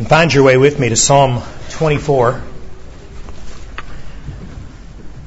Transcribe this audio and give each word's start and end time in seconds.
And 0.00 0.08
find 0.08 0.32
your 0.32 0.44
way 0.44 0.56
with 0.56 0.80
me 0.80 0.88
to 0.88 0.96
Psalm 0.96 1.42
24. 1.72 2.40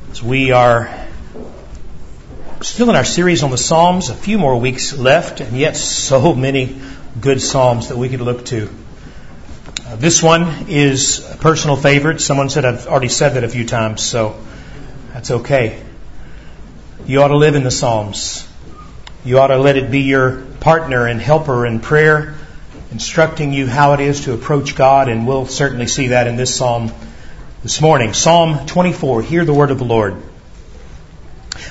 As 0.09 0.23
we 0.23 0.49
are 0.49 0.89
still 2.61 2.89
in 2.89 2.95
our 2.95 3.03
series 3.03 3.43
on 3.43 3.51
the 3.51 3.57
Psalms, 3.59 4.09
a 4.09 4.15
few 4.15 4.39
more 4.39 4.59
weeks 4.59 4.97
left, 4.97 5.41
and 5.41 5.55
yet 5.55 5.77
so 5.77 6.33
many 6.33 6.75
good 7.21 7.39
Psalms 7.39 7.89
that 7.89 7.99
we 7.99 8.09
could 8.09 8.21
look 8.21 8.45
to. 8.45 8.67
Uh, 9.85 9.95
this 9.97 10.23
one 10.23 10.65
is 10.69 11.23
a 11.31 11.37
personal 11.37 11.75
favorite. 11.75 12.19
Someone 12.19 12.49
said 12.49 12.65
I've 12.65 12.87
already 12.87 13.09
said 13.09 13.35
that 13.35 13.43
a 13.43 13.49
few 13.49 13.67
times, 13.67 14.01
so 14.01 14.43
that's 15.13 15.29
okay. 15.29 15.83
You 17.05 17.21
ought 17.21 17.27
to 17.27 17.37
live 17.37 17.53
in 17.53 17.61
the 17.61 17.69
Psalms. 17.69 18.47
You 19.23 19.37
ought 19.37 19.53
to 19.53 19.59
let 19.59 19.77
it 19.77 19.91
be 19.91 19.99
your 19.99 20.41
partner 20.61 21.05
and 21.05 21.21
helper 21.21 21.63
in 21.67 21.79
prayer 21.79 22.39
instructing 22.93 23.51
you 23.53 23.65
how 23.65 23.93
it 23.93 23.99
is 23.99 24.25
to 24.25 24.33
approach 24.33 24.75
God, 24.75 25.09
and 25.09 25.27
we'll 25.27 25.47
certainly 25.47 25.87
see 25.87 26.09
that 26.09 26.27
in 26.27 26.35
this 26.35 26.55
psalm 26.55 26.91
this 27.63 27.81
morning. 27.81 28.13
Psalm 28.13 28.67
24. 28.67 29.23
Hear 29.23 29.43
the 29.45 29.53
word 29.53 29.71
of 29.71 29.79
the 29.79 29.83
Lord. 29.83 30.15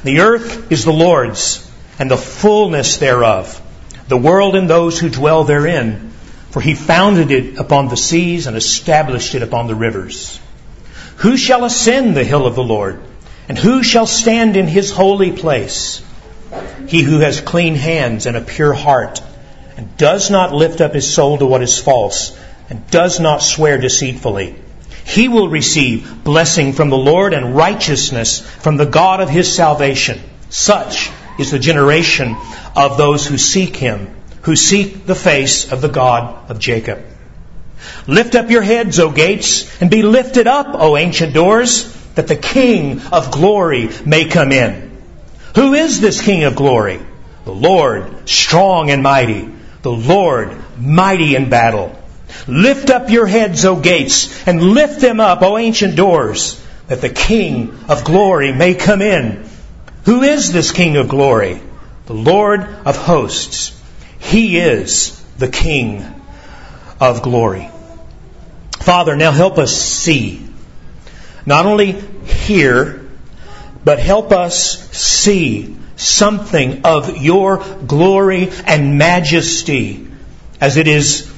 The 0.02 0.18
earth 0.18 0.72
is 0.72 0.84
the 0.84 0.92
Lord's, 0.92 1.70
and 2.00 2.10
the 2.10 2.16
fullness 2.16 2.96
thereof, 2.96 3.60
the 4.08 4.16
world 4.16 4.56
and 4.56 4.68
those 4.68 4.98
who 4.98 5.08
dwell 5.08 5.44
therein. 5.44 6.10
For 6.50 6.60
he 6.60 6.74
founded 6.74 7.30
it 7.30 7.56
upon 7.56 7.88
the 7.88 7.96
seas 7.96 8.48
and 8.48 8.56
established 8.56 9.36
it 9.36 9.42
upon 9.42 9.68
the 9.68 9.76
rivers. 9.76 10.40
Who 11.18 11.36
shall 11.36 11.64
ascend 11.64 12.16
the 12.16 12.24
hill 12.24 12.46
of 12.46 12.56
the 12.56 12.64
Lord? 12.64 13.00
And 13.48 13.56
who 13.56 13.84
shall 13.84 14.06
stand 14.06 14.56
in 14.56 14.66
his 14.66 14.90
holy 14.90 15.30
place? 15.30 16.02
He 16.88 17.02
who 17.02 17.20
has 17.20 17.40
clean 17.40 17.76
hands 17.76 18.26
and 18.26 18.36
a 18.36 18.40
pure 18.40 18.72
heart 18.72 19.22
and 19.76 19.96
does 19.96 20.30
not 20.30 20.52
lift 20.52 20.80
up 20.80 20.94
his 20.94 21.12
soul 21.12 21.38
to 21.38 21.46
what 21.46 21.62
is 21.62 21.78
false, 21.78 22.36
and 22.68 22.86
does 22.90 23.20
not 23.20 23.42
swear 23.42 23.78
deceitfully. 23.78 24.54
He 25.04 25.28
will 25.28 25.48
receive 25.48 26.24
blessing 26.24 26.72
from 26.72 26.90
the 26.90 26.96
Lord 26.96 27.34
and 27.34 27.56
righteousness 27.56 28.40
from 28.40 28.76
the 28.76 28.86
God 28.86 29.20
of 29.20 29.28
his 29.28 29.52
salvation. 29.52 30.20
Such 30.48 31.10
is 31.38 31.50
the 31.50 31.58
generation 31.58 32.36
of 32.76 32.96
those 32.98 33.26
who 33.26 33.38
seek 33.38 33.76
him, 33.76 34.14
who 34.42 34.56
seek 34.56 35.06
the 35.06 35.14
face 35.14 35.72
of 35.72 35.80
the 35.80 35.88
God 35.88 36.50
of 36.50 36.58
Jacob. 36.58 37.02
Lift 38.06 38.34
up 38.34 38.50
your 38.50 38.62
heads, 38.62 39.00
O 39.00 39.10
gates, 39.10 39.80
and 39.80 39.90
be 39.90 40.02
lifted 40.02 40.46
up, 40.46 40.68
O 40.74 40.96
ancient 40.96 41.34
doors, 41.34 41.92
that 42.14 42.28
the 42.28 42.36
King 42.36 43.00
of 43.10 43.32
glory 43.32 43.90
may 44.04 44.26
come 44.26 44.52
in. 44.52 44.90
Who 45.56 45.74
is 45.74 46.00
this 46.00 46.22
King 46.22 46.44
of 46.44 46.54
glory? 46.54 47.00
The 47.44 47.52
Lord, 47.52 48.28
strong 48.28 48.90
and 48.90 49.02
mighty 49.02 49.50
the 49.82 49.92
Lord 49.92 50.56
mighty 50.78 51.36
in 51.36 51.50
battle. 51.50 51.98
Lift 52.46 52.90
up 52.90 53.10
your 53.10 53.26
heads, 53.26 53.64
O 53.64 53.76
gates, 53.76 54.46
and 54.46 54.62
lift 54.62 55.00
them 55.00 55.20
up, 55.20 55.42
O 55.42 55.58
ancient 55.58 55.96
doors, 55.96 56.64
that 56.88 57.00
the 57.00 57.10
King 57.10 57.78
of 57.88 58.04
glory 58.04 58.52
may 58.52 58.74
come 58.74 59.02
in. 59.02 59.44
Who 60.04 60.22
is 60.22 60.52
this 60.52 60.72
King 60.72 60.96
of 60.96 61.08
glory? 61.08 61.60
The 62.06 62.14
Lord 62.14 62.62
of 62.84 62.96
hosts. 62.96 63.78
He 64.18 64.58
is 64.58 65.20
the 65.38 65.48
King 65.48 66.04
of 67.00 67.22
glory. 67.22 67.68
Father, 68.80 69.16
now 69.16 69.30
help 69.30 69.58
us 69.58 69.72
see. 69.72 70.46
Not 71.44 71.66
only 71.66 71.92
hear, 71.92 73.08
but 73.84 73.98
help 73.98 74.32
us 74.32 74.90
see 74.90 75.76
something 75.96 76.84
of 76.84 77.16
your 77.18 77.58
glory 77.86 78.50
and 78.66 78.98
majesty 78.98 80.06
as 80.60 80.76
it 80.76 80.88
is 80.88 81.32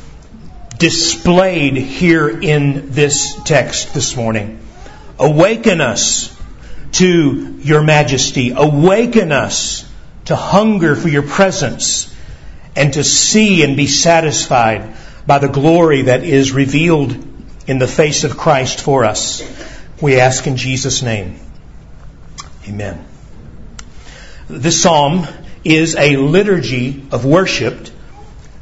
displayed 0.78 1.76
here 1.76 2.28
in 2.28 2.90
this 2.90 3.40
text 3.44 3.94
this 3.94 4.16
morning. 4.16 4.58
Awaken 5.18 5.80
us 5.80 6.36
to 6.92 7.58
your 7.60 7.82
majesty. 7.82 8.52
Awaken 8.54 9.32
us 9.32 9.90
to 10.26 10.36
hunger 10.36 10.94
for 10.94 11.08
your 11.08 11.22
presence 11.22 12.14
and 12.76 12.92
to 12.94 13.04
see 13.04 13.62
and 13.62 13.76
be 13.76 13.86
satisfied 13.86 14.96
by 15.26 15.38
the 15.38 15.48
glory 15.48 16.02
that 16.02 16.24
is 16.24 16.52
revealed 16.52 17.16
in 17.66 17.78
the 17.78 17.86
face 17.86 18.24
of 18.24 18.36
Christ 18.36 18.80
for 18.80 19.04
us. 19.04 19.42
We 20.00 20.20
ask 20.20 20.46
in 20.46 20.56
Jesus' 20.56 21.02
name. 21.02 21.38
Amen. 22.68 23.04
This 24.48 24.82
psalm 24.82 25.26
is 25.64 25.96
a 25.96 26.16
liturgy 26.16 27.06
of 27.10 27.24
worship 27.24 27.88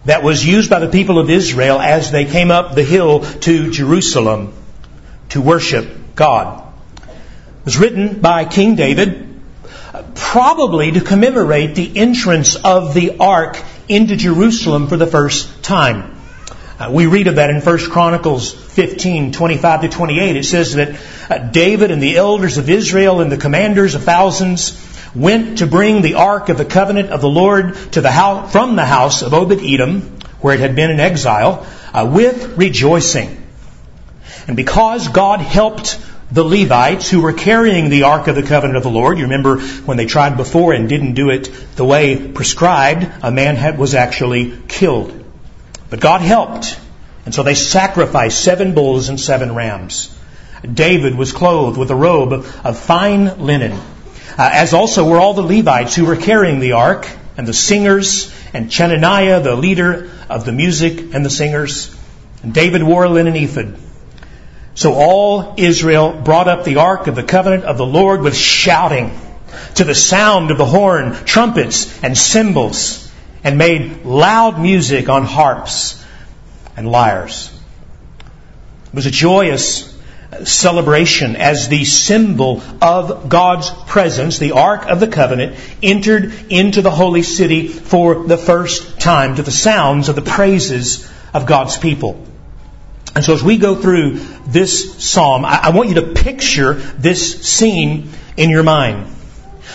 that 0.05 0.23
was 0.23 0.47
used 0.47 0.71
by 0.71 0.79
the 0.79 0.89
people 0.89 1.19
of 1.19 1.29
Israel 1.29 1.81
as 1.81 2.13
they 2.13 2.25
came 2.25 2.53
up 2.53 2.75
the 2.75 2.85
hill 2.85 3.21
to 3.41 3.71
Jerusalem 3.71 4.53
to 5.31 5.41
worship 5.41 6.15
God. 6.15 6.73
It 6.99 7.65
was 7.65 7.79
written 7.79 8.21
by 8.21 8.45
King 8.45 8.77
David, 8.77 9.41
probably 10.15 10.93
to 10.93 11.01
commemorate 11.01 11.75
the 11.75 11.97
entrance 11.97 12.55
of 12.55 12.95
the 12.95 13.19
ark 13.19 13.61
into 13.89 14.15
Jerusalem 14.15 14.87
for 14.87 14.97
the 14.97 15.07
first 15.07 15.65
time. 15.65 16.17
Uh, 16.79 16.91
we 16.93 17.07
read 17.07 17.27
of 17.27 17.37
that 17.37 17.51
in 17.51 17.61
1 17.61 17.79
Chronicles 17.91 18.53
15, 18.53 19.33
25 19.33 19.81
to 19.83 19.89
28. 19.89 20.37
It 20.37 20.45
says 20.45 20.75
that 20.75 21.01
uh, 21.29 21.39
David 21.39 21.91
and 21.91 22.01
the 22.01 22.17
elders 22.17 22.59
of 22.59 22.71
Israel 22.71 23.21
and 23.21 23.33
the 23.33 23.37
commanders 23.37 23.97
of 23.97 24.05
thousands 24.05 24.92
went 25.15 25.59
to 25.59 25.67
bring 25.67 26.03
the 26.03 26.15
ark 26.15 26.49
of 26.49 26.59
the 26.59 26.65
covenant 26.65 27.11
of 27.11 27.21
the 27.21 27.29
Lord 27.29 27.77
to 27.93 28.01
the 28.01 28.11
house, 28.11 28.53
from 28.53 28.77
the 28.77 28.85
house 28.85 29.23
of 29.23 29.35
Obed 29.35 29.61
Edom, 29.63 30.19
where 30.41 30.55
it 30.55 30.61
had 30.61 30.75
been 30.75 30.91
in 30.91 31.01
exile, 31.01 31.67
uh, 31.93 32.11
with 32.11 32.57
rejoicing. 32.57 33.39
And 34.47 34.57
because 34.57 35.09
God 35.09 35.41
helped 35.41 35.99
the 36.33 36.43
Levites 36.43 37.11
who 37.11 37.21
were 37.21 37.35
carrying 37.35 37.91
the 37.91 38.05
Ark 38.05 38.27
of 38.27 38.35
the 38.35 38.43
Covenant 38.43 38.79
of 38.79 38.83
the 38.83 38.91
Lord. 38.91 39.19
You 39.19 39.25
remember 39.25 39.61
when 39.61 39.99
they 39.99 40.07
tried 40.07 40.39
before 40.39 40.73
and 40.73 40.89
didn't 40.89 41.13
do 41.13 41.29
it 41.29 41.53
the 41.77 41.85
way 41.85 42.29
prescribed, 42.29 43.07
a 43.23 43.31
man 43.31 43.57
had, 43.57 43.79
was 43.79 43.95
actually 43.95 44.57
killed. 44.67 45.13
But 45.91 46.01
God 46.01 46.23
helped. 46.23 46.81
And 47.27 47.35
so 47.35 47.43
they 47.43 47.55
sacrificed 47.55 48.41
seven 48.41 48.75
bulls 48.75 49.11
and 49.11 49.21
seven 49.21 49.55
rams. 49.55 50.17
David 50.63 51.17
was 51.17 51.33
clothed 51.33 51.77
with 51.77 51.91
a 51.91 51.95
robe 51.95 52.33
of 52.33 52.79
fine 52.79 53.45
linen 53.45 53.79
uh, 54.39 54.51
as 54.53 54.75
also 54.75 55.09
were 55.09 55.19
all 55.19 55.35
the 55.35 55.43
Levites 55.43 55.95
who 55.95 56.05
were 56.05 56.17
carrying 56.17 56.61
the 56.61 56.73
ark, 56.73 57.09
and 57.37 57.47
the 57.47 57.55
singers, 57.55 58.33
and 58.53 58.71
Chenaniah, 58.71 59.41
the 59.41 59.57
leader 59.57 60.11
of 60.29 60.45
the 60.45 60.53
music 60.53 61.15
and 61.15 61.25
the 61.25 61.31
singers. 61.31 61.97
And 62.43 62.53
David 62.53 62.83
wore 62.83 63.05
a 63.05 63.09
linen 63.09 63.37
ephod. 63.37 63.79
So 64.75 64.95
all 64.95 65.55
Israel 65.57 66.13
brought 66.13 66.49
up 66.49 66.65
the 66.65 66.77
ark 66.77 67.07
of 67.07 67.15
the 67.15 67.23
covenant 67.23 67.65
of 67.65 67.79
the 67.79 67.87
Lord 67.87 68.23
with 68.23 68.37
shouting 68.37 69.19
to 69.75 69.85
the 69.85 69.95
sound 69.95 70.51
of 70.51 70.59
the 70.59 70.65
horn, 70.65 71.13
trumpets, 71.25 72.03
and 72.03 72.17
cymbals, 72.17 73.11
and 73.45 73.59
made 73.59 74.05
loud 74.05 74.61
music 74.61 75.09
on 75.09 75.25
harps 75.25 76.03
and 76.77 76.91
lyres. 76.91 77.53
It 78.87 78.95
was 78.95 79.07
a 79.07 79.11
joyous 79.11 79.92
celebration 80.45 81.37
as 81.37 81.69
the 81.69 81.85
symbol 81.85 82.63
of 82.81 83.29
God's 83.29 83.71
presence, 83.71 84.39
the 84.39 84.53
Ark 84.53 84.87
of 84.87 85.01
the 85.01 85.09
Covenant, 85.09 85.57
entered 85.83 86.33
into 86.51 86.83
the 86.83 86.91
holy 86.91 87.23
city 87.23 87.69
for 87.69 88.27
the 88.27 88.39
first 88.39 89.01
time 89.01 89.37
to 89.37 89.43
the 89.43 89.51
sounds 89.51 90.09
of 90.09 90.17
the 90.17 90.23
praises 90.23 91.09
of 91.35 91.47
God's 91.47 91.77
people. 91.77 92.27
And 93.15 93.25
so 93.25 93.35
as 93.35 93.43
we 93.43 93.59
go 93.59 93.75
through 93.75 94.21
this 94.47 95.05
psalm, 95.05 95.45
I, 95.45 95.71
want 95.71 95.91
you 95.91 95.97
to 95.97 96.15
picture 96.15 96.75
this 96.75 97.43
scene 97.47 98.09
in 98.37 98.49
your 98.49 98.63
mind. 98.63 99.15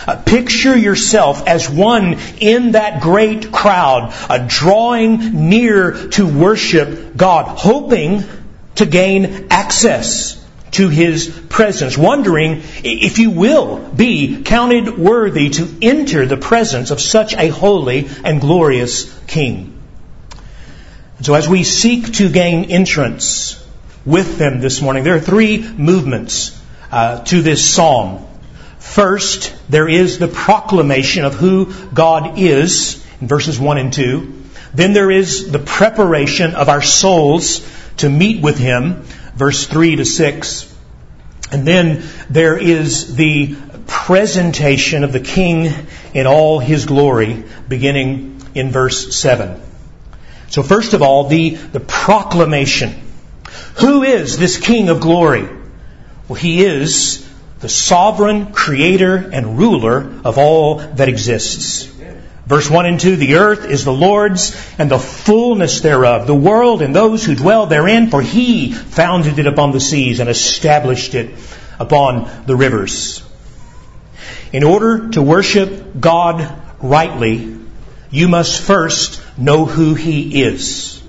Uh, 0.08 0.16
picture 0.16 0.76
yourself 0.76 1.48
as 1.48 1.70
one 1.70 2.18
in 2.40 2.72
that 2.72 3.02
great 3.02 3.52
crowd, 3.52 4.14
uh, 4.30 4.46
drawing 4.48 5.50
near 5.50 6.10
to 6.10 6.28
worship 6.28 7.16
God, 7.16 7.46
hoping 7.46 8.24
to 8.76 8.86
gain 8.86 9.48
access 9.50 10.44
to 10.78 10.90
his 10.90 11.28
presence, 11.50 11.98
wondering 11.98 12.62
if 12.84 13.18
you 13.18 13.32
will 13.32 13.80
be 13.80 14.44
counted 14.44 14.96
worthy 14.96 15.50
to 15.50 15.68
enter 15.82 16.28
the 16.28 16.38
presence 16.38 16.92
of 16.92 17.02
such 17.02 17.34
a 17.34 17.48
holy 17.48 18.08
and 18.24 18.40
glorious 18.40 19.12
king. 19.26 19.74
So 21.22 21.34
as 21.34 21.50
we 21.50 21.64
seek 21.64 22.14
to 22.14 22.30
gain 22.30 22.66
entrance 22.66 23.64
with 24.06 24.38
them 24.38 24.60
this 24.60 24.80
morning, 24.80 25.04
there 25.04 25.16
are 25.16 25.20
three 25.20 25.68
movements 25.68 26.62
uh, 26.92 27.24
to 27.24 27.42
this 27.42 27.68
psalm. 27.68 28.28
First, 28.78 29.56
there 29.68 29.90
is 29.90 30.20
the 30.20 30.28
proclamation 30.28 31.26
of 31.26 31.34
who 31.34 31.74
God 31.92 32.38
is 32.38 33.04
in 33.20 33.28
verses 33.28 33.60
1 33.60 33.80
and 33.80 33.92
2. 33.92 34.44
Then 34.76 34.94
there 34.94 35.10
is 35.10 35.52
the 35.52 35.60
preparation 35.60 36.54
of 36.54 36.70
our 36.70 36.84
souls 36.84 37.68
to 37.98 38.10
meet 38.12 38.44
with 38.44 38.60
Him 38.60 39.04
verse 39.38 39.66
3 39.68 39.98
to 39.98 40.06
6. 40.06 40.76
And 41.52 41.66
then 41.66 42.04
there 42.30 42.58
is 42.58 43.16
the 43.16 43.56
presentation 43.88 45.04
of 45.04 45.14
the 45.14 45.20
king 45.22 45.72
in 46.14 46.28
all 46.28 46.60
his 46.60 46.86
glory, 46.86 47.46
beginning 47.70 48.42
in 48.54 48.72
verse 48.72 49.16
7. 49.16 49.62
So 50.50 50.64
first 50.64 50.94
of 50.94 51.02
all, 51.02 51.28
the, 51.28 51.52
the 51.52 51.80
proclamation. 51.80 52.96
Who 53.80 54.04
is 54.04 54.38
this 54.38 54.58
King 54.58 54.90
of 54.90 55.00
glory? 55.00 55.48
Well, 56.28 56.36
he 56.36 56.64
is 56.64 57.28
the 57.60 57.70
sovereign 57.70 58.54
creator 58.54 59.16
and 59.16 59.58
ruler 59.58 60.20
of 60.24 60.38
all 60.38 60.76
that 60.76 61.10
exists. 61.10 61.94
Verse 62.48 62.70
1 62.70 62.86
and 62.86 62.98
2, 62.98 63.18
the 63.18 63.36
earth 63.36 63.66
is 63.66 63.84
the 63.84 63.92
Lord's 63.92 64.56
and 64.78 64.90
the 64.90 64.98
fullness 64.98 65.82
thereof, 65.82 66.28
the 66.28 66.34
world 66.34 66.82
and 66.82 66.96
those 66.96 67.26
who 67.26 67.36
dwell 67.36 67.66
therein, 67.66 68.10
for 68.10 68.22
he 68.22 68.72
founded 68.72 69.38
it 69.38 69.48
upon 69.48 69.74
the 69.74 69.82
seas 69.82 70.22
and 70.22 70.30
established 70.30 71.14
it 71.14 71.36
upon 71.78 72.46
the 72.46 72.56
rivers. 72.56 73.22
In 74.54 74.64
order 74.64 75.10
to 75.10 75.22
worship 75.22 76.00
God 76.00 76.50
rightly, 76.82 77.58
you 78.12 78.30
must 78.30 78.62
first 78.62 79.22
know 79.38 79.66
who 79.66 79.94
he 79.94 80.42
is. 80.44 81.04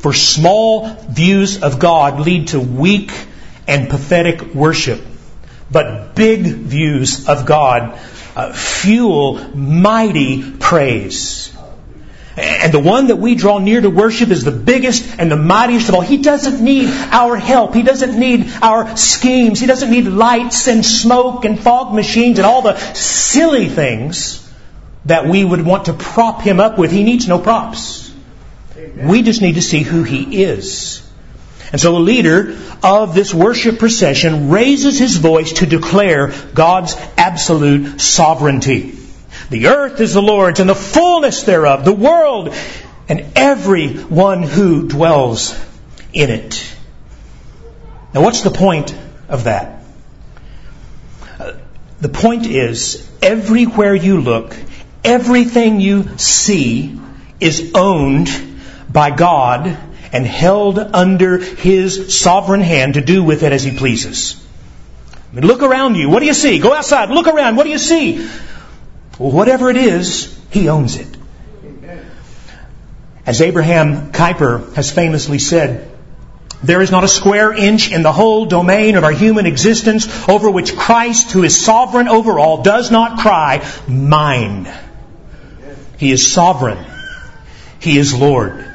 For 0.00 0.12
small 0.12 0.94
views 1.08 1.62
of 1.62 1.78
God 1.78 2.20
lead 2.20 2.48
to 2.48 2.60
weak 2.60 3.12
and 3.66 3.88
pathetic 3.88 4.54
worship. 4.54 5.00
But 5.70 6.14
big 6.14 6.42
views 6.42 7.26
of 7.30 7.46
God 7.46 7.98
uh, 8.36 8.52
fuel 8.52 9.56
mighty 9.56 10.50
praise. 10.52 11.56
And 12.36 12.72
the 12.72 12.80
one 12.80 13.08
that 13.08 13.16
we 13.16 13.34
draw 13.34 13.58
near 13.58 13.80
to 13.80 13.90
worship 13.90 14.30
is 14.30 14.44
the 14.44 14.52
biggest 14.52 15.18
and 15.18 15.30
the 15.30 15.36
mightiest 15.36 15.88
of 15.88 15.96
all. 15.96 16.00
He 16.00 16.18
doesn't 16.18 16.62
need 16.62 16.88
our 16.88 17.36
help. 17.36 17.74
He 17.74 17.82
doesn't 17.82 18.18
need 18.18 18.50
our 18.62 18.96
schemes. 18.96 19.60
He 19.60 19.66
doesn't 19.66 19.90
need 19.90 20.06
lights 20.06 20.68
and 20.68 20.84
smoke 20.84 21.44
and 21.44 21.60
fog 21.60 21.94
machines 21.94 22.38
and 22.38 22.46
all 22.46 22.62
the 22.62 22.78
silly 22.94 23.68
things 23.68 24.48
that 25.06 25.26
we 25.26 25.44
would 25.44 25.62
want 25.62 25.86
to 25.86 25.92
prop 25.92 26.40
him 26.40 26.60
up 26.60 26.78
with. 26.78 26.90
He 26.92 27.02
needs 27.02 27.26
no 27.28 27.38
props. 27.38 28.12
We 28.96 29.22
just 29.22 29.42
need 29.42 29.56
to 29.56 29.62
see 29.62 29.82
who 29.82 30.02
he 30.02 30.42
is. 30.44 31.06
And 31.72 31.80
so 31.80 31.92
the 31.92 32.00
leader 32.00 32.58
of 32.82 33.14
this 33.14 33.32
worship 33.32 33.78
procession 33.78 34.50
raises 34.50 34.98
his 34.98 35.16
voice 35.16 35.52
to 35.54 35.66
declare 35.66 36.32
God's 36.52 36.96
absolute 37.16 38.00
sovereignty. 38.00 38.98
The 39.50 39.66
earth 39.68 40.00
is 40.00 40.14
the 40.14 40.22
Lord's 40.22 40.60
and 40.60 40.68
the 40.68 40.74
fullness 40.74 41.44
thereof, 41.44 41.84
the 41.84 41.92
world 41.92 42.54
and 43.08 43.32
every 43.36 43.94
one 43.94 44.42
who 44.42 44.88
dwells 44.88 45.58
in 46.12 46.30
it. 46.30 46.76
Now 48.14 48.22
what's 48.22 48.42
the 48.42 48.50
point 48.50 48.94
of 49.28 49.44
that? 49.44 49.82
The 52.00 52.08
point 52.08 52.46
is, 52.46 53.08
everywhere 53.20 53.94
you 53.94 54.20
look, 54.20 54.56
everything 55.04 55.80
you 55.80 56.16
see 56.16 56.98
is 57.38 57.72
owned 57.74 58.28
by 58.90 59.10
God 59.10 59.76
and 60.12 60.26
held 60.26 60.78
under 60.78 61.38
His 61.38 62.18
sovereign 62.18 62.60
hand 62.60 62.94
to 62.94 63.00
do 63.00 63.22
with 63.22 63.42
it 63.42 63.52
as 63.52 63.62
He 63.62 63.76
pleases. 63.76 64.44
I 65.14 65.36
mean, 65.36 65.46
look 65.46 65.62
around 65.62 65.94
you. 65.94 66.08
What 66.08 66.20
do 66.20 66.26
you 66.26 66.34
see? 66.34 66.58
Go 66.58 66.74
outside. 66.74 67.10
Look 67.10 67.28
around. 67.28 67.56
What 67.56 67.64
do 67.64 67.70
you 67.70 67.78
see? 67.78 68.28
Well, 69.18 69.30
whatever 69.30 69.70
it 69.70 69.76
is, 69.76 70.38
He 70.50 70.68
owns 70.68 70.96
it. 70.96 71.08
As 73.26 73.40
Abraham 73.40 74.12
Kuyper 74.12 74.74
has 74.74 74.90
famously 74.90 75.38
said, 75.38 75.90
there 76.62 76.82
is 76.82 76.90
not 76.90 77.04
a 77.04 77.08
square 77.08 77.52
inch 77.52 77.90
in 77.90 78.02
the 78.02 78.12
whole 78.12 78.44
domain 78.44 78.96
of 78.96 79.04
our 79.04 79.12
human 79.12 79.46
existence 79.46 80.28
over 80.28 80.50
which 80.50 80.76
Christ, 80.76 81.30
who 81.30 81.42
is 81.42 81.58
sovereign 81.58 82.08
over 82.08 82.38
all, 82.38 82.62
does 82.62 82.90
not 82.90 83.18
cry, 83.18 83.66
Mine. 83.88 84.70
He 85.96 86.12
is 86.12 86.30
sovereign. 86.30 86.84
He 87.78 87.98
is 87.98 88.14
Lord. 88.14 88.69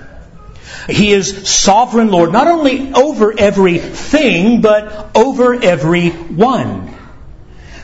He 0.87 1.11
is 1.11 1.49
sovereign 1.49 2.09
Lord, 2.09 2.31
not 2.31 2.47
only 2.47 2.93
over 2.93 3.33
everything, 3.37 4.61
but 4.61 5.15
over 5.15 5.53
every 5.53 6.09
one. 6.09 6.93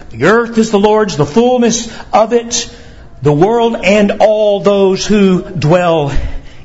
The 0.10 0.26
earth 0.26 0.58
is 0.58 0.72
the 0.72 0.80
Lord's, 0.80 1.18
the 1.18 1.26
fullness 1.26 1.92
of 2.14 2.34
it, 2.34 2.76
the 3.22 3.34
world, 3.34 3.78
and 3.78 4.12
all 4.20 4.60
those 4.60 5.06
who 5.06 5.42
dwell 5.42 6.12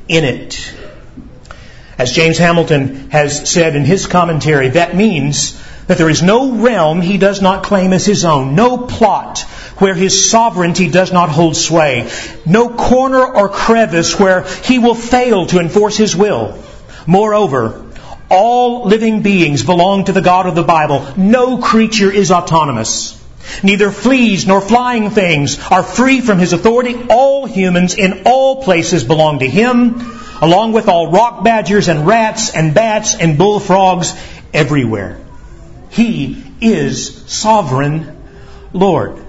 in 0.08 0.24
it. 0.24 0.74
As 1.98 2.12
James 2.12 2.36
Hamilton 2.36 3.10
has 3.10 3.48
said 3.48 3.74
in 3.74 3.84
his 3.84 4.06
commentary, 4.06 4.70
that 4.70 4.94
means 4.94 5.58
that 5.86 5.98
there 5.98 6.10
is 6.10 6.22
no 6.22 6.52
realm 6.52 7.00
he 7.00 7.18
does 7.18 7.40
not 7.40 7.62
claim 7.62 7.92
as 7.92 8.04
his 8.04 8.24
own, 8.24 8.54
no 8.54 8.78
plot 8.78 9.40
where 9.78 9.94
his 9.94 10.30
sovereignty 10.30 10.90
does 10.90 11.12
not 11.12 11.28
hold 11.28 11.56
sway, 11.56 12.10
no 12.44 12.68
corner 12.68 13.24
or 13.24 13.48
crevice 13.48 14.18
where 14.18 14.42
he 14.64 14.78
will 14.78 14.94
fail 14.94 15.46
to 15.46 15.60
enforce 15.60 15.96
his 15.96 16.16
will. 16.16 16.58
Moreover, 17.06 17.84
all 18.28 18.86
living 18.86 19.22
beings 19.22 19.62
belong 19.62 20.04
to 20.06 20.12
the 20.12 20.22
God 20.22 20.46
of 20.46 20.54
the 20.54 20.64
Bible. 20.64 21.06
No 21.16 21.58
creature 21.58 22.10
is 22.10 22.32
autonomous. 22.32 23.12
Neither 23.62 23.92
fleas 23.92 24.46
nor 24.46 24.60
flying 24.60 25.10
things 25.10 25.60
are 25.70 25.84
free 25.84 26.20
from 26.20 26.40
his 26.40 26.52
authority. 26.52 26.96
All 27.08 27.46
humans 27.46 27.94
in 27.94 28.22
all 28.26 28.64
places 28.64 29.04
belong 29.04 29.38
to 29.38 29.46
him, 29.46 30.00
along 30.42 30.72
with 30.72 30.88
all 30.88 31.12
rock 31.12 31.44
badgers 31.44 31.88
and 31.88 32.06
rats 32.06 32.50
and 32.50 32.74
bats 32.74 33.14
and 33.14 33.38
bullfrogs 33.38 34.14
everywhere. 34.52 35.20
He 35.96 36.44
is 36.60 37.24
sovereign 37.32 38.22
Lord. 38.74 39.24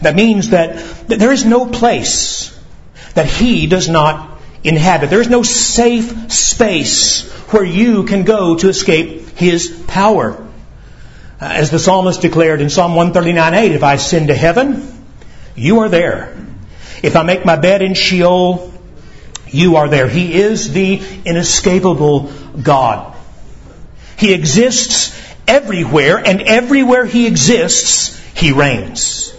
That 0.00 0.14
means 0.14 0.50
that, 0.50 0.76
that 1.08 1.18
there 1.18 1.32
is 1.32 1.44
no 1.44 1.66
place 1.66 2.58
that 3.12 3.26
He 3.26 3.66
does 3.66 3.86
not 3.88 4.40
inhabit. 4.64 5.10
There 5.10 5.20
is 5.20 5.28
no 5.28 5.42
safe 5.42 6.32
space 6.32 7.30
where 7.52 7.64
you 7.64 8.04
can 8.04 8.24
go 8.24 8.56
to 8.56 8.68
escape 8.70 9.28
His 9.36 9.68
power. 9.86 10.42
Uh, 11.40 11.44
as 11.44 11.70
the 11.70 11.78
psalmist 11.78 12.22
declared 12.22 12.62
in 12.62 12.70
Psalm 12.70 12.92
139:8, 12.92 13.72
if 13.72 13.82
I 13.82 13.94
ascend 13.94 14.28
to 14.28 14.34
heaven, 14.34 15.04
you 15.54 15.80
are 15.80 15.90
there. 15.90 16.34
If 17.02 17.14
I 17.14 17.24
make 17.24 17.44
my 17.44 17.56
bed 17.56 17.82
in 17.82 17.92
Sheol, 17.92 18.72
you 19.50 19.76
are 19.76 19.88
there. 19.88 20.08
He 20.08 20.34
is 20.34 20.72
the 20.72 21.00
inescapable 21.26 22.32
God. 22.62 23.14
He 24.16 24.32
exists 24.32 25.14
everywhere, 25.48 26.18
and 26.18 26.42
everywhere 26.42 27.04
He 27.04 27.26
exists, 27.26 28.16
He 28.34 28.52
reigns. 28.52 29.34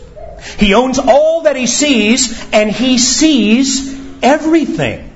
He 0.58 0.74
owns 0.74 1.00
all 1.00 1.44
that 1.44 1.56
He 1.56 1.68
sees, 1.68 2.44
and 2.52 2.72
He 2.72 2.98
sees 2.98 3.98
everything. 4.22 5.14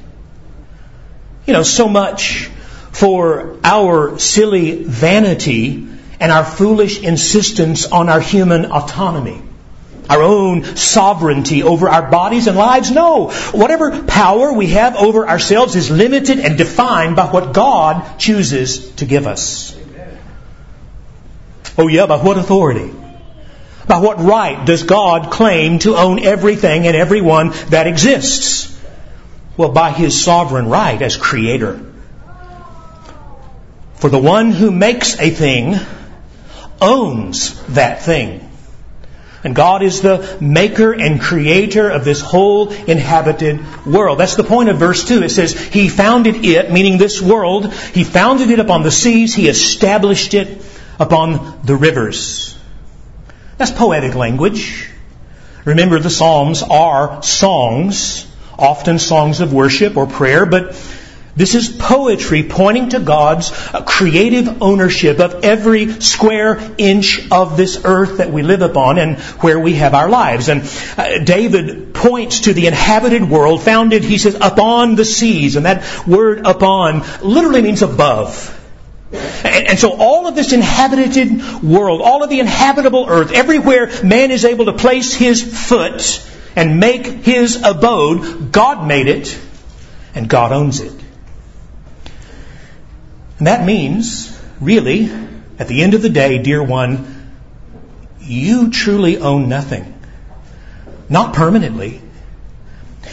You 1.46 1.54
know, 1.54 1.64
so 1.64 1.90
much 1.90 2.50
for 2.92 3.58
our 3.64 4.20
silly 4.20 4.84
vanity 4.84 5.88
and 6.20 6.32
our 6.32 6.46
foolish 6.46 7.02
insistence 7.02 7.86
on 7.86 8.08
our 8.08 8.22
human 8.22 8.72
autonomy. 8.72 9.42
Our 10.10 10.22
own 10.22 10.64
sovereignty 10.76 11.64
over 11.64 11.90
our 11.90 12.10
bodies 12.10 12.48
and 12.48 12.58
lives? 12.58 12.92
No. 12.92 13.32
Whatever 13.52 14.04
power 14.04 14.54
we 14.54 14.68
have 14.68 14.96
over 14.96 15.28
ourselves 15.28 15.76
is 15.76 15.90
limited 15.90 16.40
and 16.40 16.58
defined 16.58 17.16
by 17.16 17.26
what 17.26 17.54
God 17.54 18.20
chooses 18.20 18.92
to 18.96 19.06
give 19.06 19.28
us. 19.28 19.76
Oh 21.78 21.88
yeah, 21.88 22.06
by 22.06 22.18
what 22.18 22.38
authority? 22.38 22.94
By 23.88 24.00
what 24.00 24.20
right 24.20 24.66
does 24.66 24.84
God 24.84 25.32
claim 25.32 25.80
to 25.80 25.96
own 25.96 26.20
everything 26.20 26.88
and 26.88 26.96
everyone 26.96 27.52
that 27.70 27.88
exists? 27.88 28.70
Well, 29.58 29.72
by 29.72 29.92
His 29.92 30.22
sovereign 30.24 30.68
right 30.68 31.02
as 31.02 31.18
Creator. 31.18 31.92
For 33.96 34.10
the 34.10 34.20
one 34.20 34.52
who 34.52 34.72
makes 34.72 35.20
a 35.20 35.30
thing 35.30 35.76
owns 36.82 37.62
that 37.68 38.04
thing. 38.04 38.50
And 39.44 39.54
God 39.54 39.84
is 39.84 40.02
the 40.02 40.38
maker 40.40 40.94
and 40.94 41.20
creator 41.20 41.90
of 41.90 42.06
this 42.06 42.22
whole 42.22 42.72
inhabited 42.72 43.86
world. 43.86 44.18
That's 44.18 44.36
the 44.36 44.44
point 44.44 44.70
of 44.70 44.78
verse 44.78 45.04
2. 45.06 45.24
It 45.24 45.30
says, 45.30 45.54
He 45.54 45.90
founded 45.90 46.46
it, 46.46 46.72
meaning 46.72 46.98
this 46.98 47.22
world. 47.22 47.74
He 47.74 48.06
founded 48.06 48.52
it 48.52 48.60
upon 48.60 48.84
the 48.84 48.92
seas. 48.92 49.36
He 49.36 49.50
established 49.50 50.34
it 50.34 50.62
upon 51.00 51.62
the 51.64 51.76
rivers. 51.76 52.58
That's 53.58 53.72
poetic 53.72 54.16
language. 54.16 54.90
Remember, 55.66 56.00
the 56.00 56.10
Psalms 56.10 56.64
are 56.64 57.24
songs, 57.24 58.28
often 58.58 59.00
songs 59.00 59.40
of 59.40 59.54
worship 59.54 59.96
or 59.96 60.08
prayer, 60.08 60.46
but 60.46 60.76
this 61.36 61.56
is 61.56 61.70
poetry 61.70 62.44
pointing 62.44 62.90
to 62.90 63.00
God's 63.00 63.52
creative 63.86 64.62
ownership 64.62 65.20
of 65.20 65.44
every 65.44 66.00
square 66.00 66.60
inch 66.78 67.32
of 67.32 67.58
this 67.58 67.82
earth 67.86 68.18
that 68.18 68.32
we 68.32 68.44
live 68.44 68.62
upon 68.62 69.00
and 69.00 69.18
where 69.42 69.60
we 69.60 69.74
have 69.76 69.96
our 69.96 70.10
lives. 70.10 70.50
And 70.50 70.62
uh, 70.96 71.24
David 71.24 71.96
points 71.96 72.42
to 72.42 72.54
the 72.54 72.68
inhabited 72.68 73.28
world 73.28 73.64
founded, 73.64 74.04
he 74.04 74.20
says, 74.20 74.36
upon 74.36 74.96
the 74.96 75.06
seas. 75.06 75.56
And 75.56 75.66
that 75.66 76.06
word 76.06 76.46
upon 76.46 77.04
literally 77.24 77.64
means 77.64 77.82
above. 77.82 78.60
And, 79.14 79.78
so 79.78 79.96
all 79.98 80.28
of 80.28 80.36
this 80.36 80.54
inhabited 80.54 81.64
world, 81.64 82.02
all 82.02 82.24
of 82.24 82.30
the 82.30 82.40
inhabitable 82.40 83.06
earth, 83.08 83.32
everywhere 83.32 83.90
man 84.04 84.32
is 84.32 84.46
able 84.46 84.66
to 84.66 84.74
place 84.74 85.14
his 85.14 85.44
foot 85.68 86.28
and 86.56 86.80
make 86.80 87.06
his 87.06 87.62
abode, 87.64 88.52
God 88.52 88.88
made 88.88 89.08
it 89.08 89.40
and 90.16 90.28
God 90.28 90.52
owns 90.52 90.80
it. 90.80 90.94
And 93.38 93.48
that 93.48 93.66
means, 93.66 94.40
really, 94.62 95.12
at 95.60 95.68
the 95.68 95.84
end 95.84 95.94
of 95.94 96.02
the 96.02 96.10
day, 96.10 96.40
dear 96.40 96.64
one, 96.64 97.32
you 98.22 98.70
truly 98.72 99.18
own 99.18 99.50
nothing. 99.50 99.94
Not 101.10 101.34
permanently. 101.34 102.03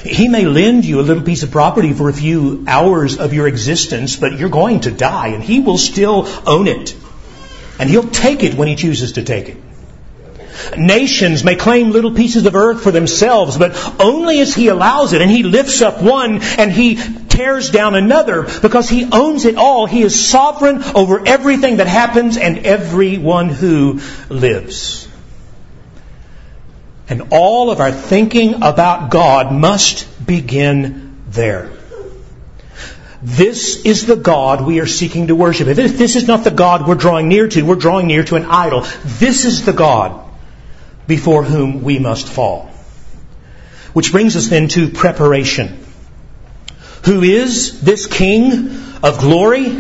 He 0.04 0.28
may 0.28 0.46
lend 0.46 0.84
you 0.84 1.00
a 1.00 1.02
little 1.02 1.22
piece 1.22 1.42
of 1.42 1.50
property 1.50 1.92
for 1.92 2.08
a 2.08 2.12
few 2.12 2.64
hours 2.66 3.18
of 3.18 3.34
your 3.34 3.46
existence, 3.46 4.16
but 4.16 4.38
you're 4.38 4.48
going 4.48 4.80
to 4.80 4.90
die, 4.90 5.28
and 5.28 5.42
he 5.42 5.60
will 5.60 5.78
still 5.78 6.28
own 6.46 6.68
it. 6.68 6.94
And 7.78 7.88
he'll 7.88 8.08
take 8.08 8.42
it 8.42 8.54
when 8.54 8.68
he 8.68 8.76
chooses 8.76 9.12
to 9.12 9.22
take 9.22 9.48
it. 9.48 9.56
Nations 10.76 11.42
may 11.44 11.56
claim 11.56 11.90
little 11.90 12.12
pieces 12.12 12.46
of 12.46 12.54
earth 12.54 12.82
for 12.82 12.90
themselves, 12.90 13.56
but 13.56 13.74
only 14.00 14.40
as 14.40 14.54
He 14.54 14.68
allows 14.68 15.12
it. 15.12 15.22
And 15.22 15.30
He 15.30 15.42
lifts 15.42 15.82
up 15.82 16.02
one 16.02 16.42
and 16.42 16.70
He 16.70 16.96
tears 17.28 17.70
down 17.70 17.94
another 17.94 18.46
because 18.60 18.88
He 18.88 19.08
owns 19.10 19.44
it 19.44 19.56
all. 19.56 19.86
He 19.86 20.02
is 20.02 20.28
sovereign 20.28 20.82
over 20.94 21.26
everything 21.26 21.78
that 21.78 21.86
happens 21.86 22.36
and 22.36 22.58
everyone 22.58 23.48
who 23.48 24.00
lives. 24.28 25.08
And 27.10 27.28
all 27.32 27.72
of 27.72 27.80
our 27.80 27.90
thinking 27.90 28.62
about 28.62 29.10
God 29.10 29.52
must 29.52 30.24
begin 30.24 31.16
there. 31.28 31.70
This 33.20 33.84
is 33.84 34.06
the 34.06 34.16
God 34.16 34.64
we 34.64 34.78
are 34.78 34.86
seeking 34.86 35.26
to 35.26 35.34
worship. 35.34 35.66
If 35.66 35.98
this 35.98 36.14
is 36.14 36.28
not 36.28 36.44
the 36.44 36.52
God 36.52 36.86
we're 36.86 36.94
drawing 36.94 37.28
near 37.28 37.48
to, 37.48 37.62
we're 37.62 37.74
drawing 37.74 38.06
near 38.06 38.22
to 38.24 38.36
an 38.36 38.46
idol. 38.46 38.86
This 39.04 39.44
is 39.44 39.64
the 39.66 39.72
God 39.72 40.24
before 41.08 41.42
whom 41.42 41.82
we 41.82 41.98
must 41.98 42.28
fall. 42.28 42.70
Which 43.92 44.12
brings 44.12 44.36
us 44.36 44.46
then 44.46 44.68
to 44.68 44.88
preparation. 44.88 45.84
Who 47.06 47.22
is 47.22 47.80
this 47.80 48.06
King 48.06 48.70
of 49.02 49.18
glory? 49.18 49.76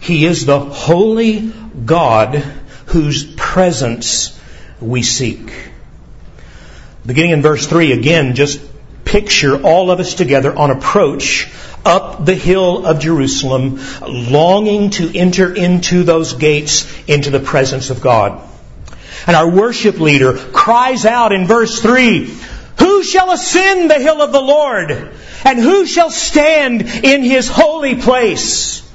He 0.00 0.26
is 0.26 0.44
the 0.44 0.58
holy 0.58 1.52
God 1.86 2.34
whose 2.86 3.24
presence 3.24 4.38
we 4.80 5.02
seek. 5.02 5.71
Beginning 7.04 7.32
in 7.32 7.42
verse 7.42 7.66
3, 7.66 7.92
again, 7.92 8.34
just 8.34 8.60
picture 9.04 9.60
all 9.62 9.90
of 9.90 10.00
us 10.00 10.14
together 10.14 10.56
on 10.56 10.70
approach 10.70 11.50
up 11.84 12.24
the 12.24 12.34
hill 12.34 12.86
of 12.86 13.00
Jerusalem, 13.00 13.80
longing 14.02 14.90
to 14.90 15.18
enter 15.18 15.52
into 15.52 16.04
those 16.04 16.34
gates 16.34 16.86
into 17.08 17.30
the 17.30 17.40
presence 17.40 17.90
of 17.90 18.00
God. 18.00 18.40
And 19.26 19.36
our 19.36 19.48
worship 19.48 19.98
leader 19.98 20.36
cries 20.36 21.04
out 21.04 21.32
in 21.32 21.46
verse 21.46 21.80
3, 21.80 22.32
Who 22.78 23.02
shall 23.02 23.32
ascend 23.32 23.90
the 23.90 23.98
hill 23.98 24.22
of 24.22 24.32
the 24.32 24.40
Lord? 24.40 24.90
And 25.44 25.58
who 25.58 25.86
shall 25.86 26.10
stand 26.10 26.82
in 26.82 27.22
his 27.22 27.48
holy 27.48 27.96
place? 27.96 28.88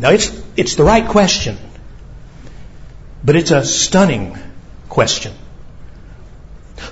Now 0.00 0.10
it's, 0.10 0.30
it's 0.56 0.74
the 0.74 0.84
right 0.84 1.06
question. 1.08 1.56
But 3.24 3.36
it's 3.36 3.50
a 3.50 3.64
stunning 3.64 4.36
question. 4.88 5.32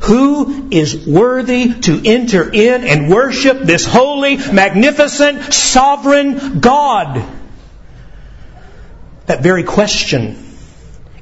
Who 0.03 0.69
is 0.71 1.07
worthy 1.07 1.75
to 1.81 2.03
enter 2.05 2.51
in 2.53 2.85
and 2.85 3.11
worship 3.11 3.61
this 3.61 3.85
holy, 3.85 4.37
magnificent, 4.37 5.53
sovereign 5.53 6.61
God? 6.61 7.25
That 9.27 9.43
very 9.43 9.65
question 9.65 10.43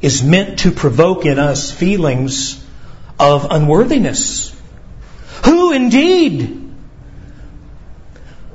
is 0.02 0.22
meant 0.22 0.60
to 0.60 0.70
provoke 0.70 1.24
in 1.24 1.38
us 1.38 1.70
feelings 1.70 2.62
of 3.18 3.50
unworthiness. 3.50 4.54
Who 5.44 5.72
indeed? 5.72 6.60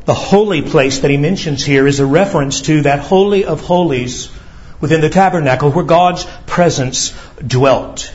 The 0.06 0.14
holy 0.14 0.62
place 0.62 1.00
that 1.00 1.12
he 1.12 1.18
mentions 1.18 1.64
here 1.64 1.86
is 1.88 2.00
a 2.00 2.06
reference 2.06 2.62
to 2.64 2.82
that 2.84 3.00
Holy 3.00 3.46
of 3.46 3.62
Holies 3.62 4.32
within 4.82 5.02
the 5.02 5.10
tabernacle 5.10 5.72
where 5.72 5.86
God's 5.86 6.26
presence 6.46 7.14
dwelt. 7.46 8.12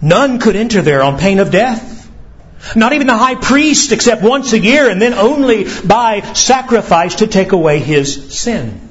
None 0.00 0.38
could 0.38 0.56
enter 0.56 0.82
there 0.82 1.02
on 1.02 1.18
pain 1.18 1.38
of 1.38 1.50
death. 1.50 2.08
Not 2.76 2.92
even 2.92 3.06
the 3.06 3.16
high 3.16 3.36
priest 3.36 3.92
except 3.92 4.22
once 4.22 4.52
a 4.52 4.58
year 4.58 4.88
and 4.88 5.00
then 5.00 5.14
only 5.14 5.64
by 5.86 6.20
sacrifice 6.34 7.16
to 7.16 7.26
take 7.26 7.52
away 7.52 7.78
his 7.78 8.38
sin. 8.38 8.88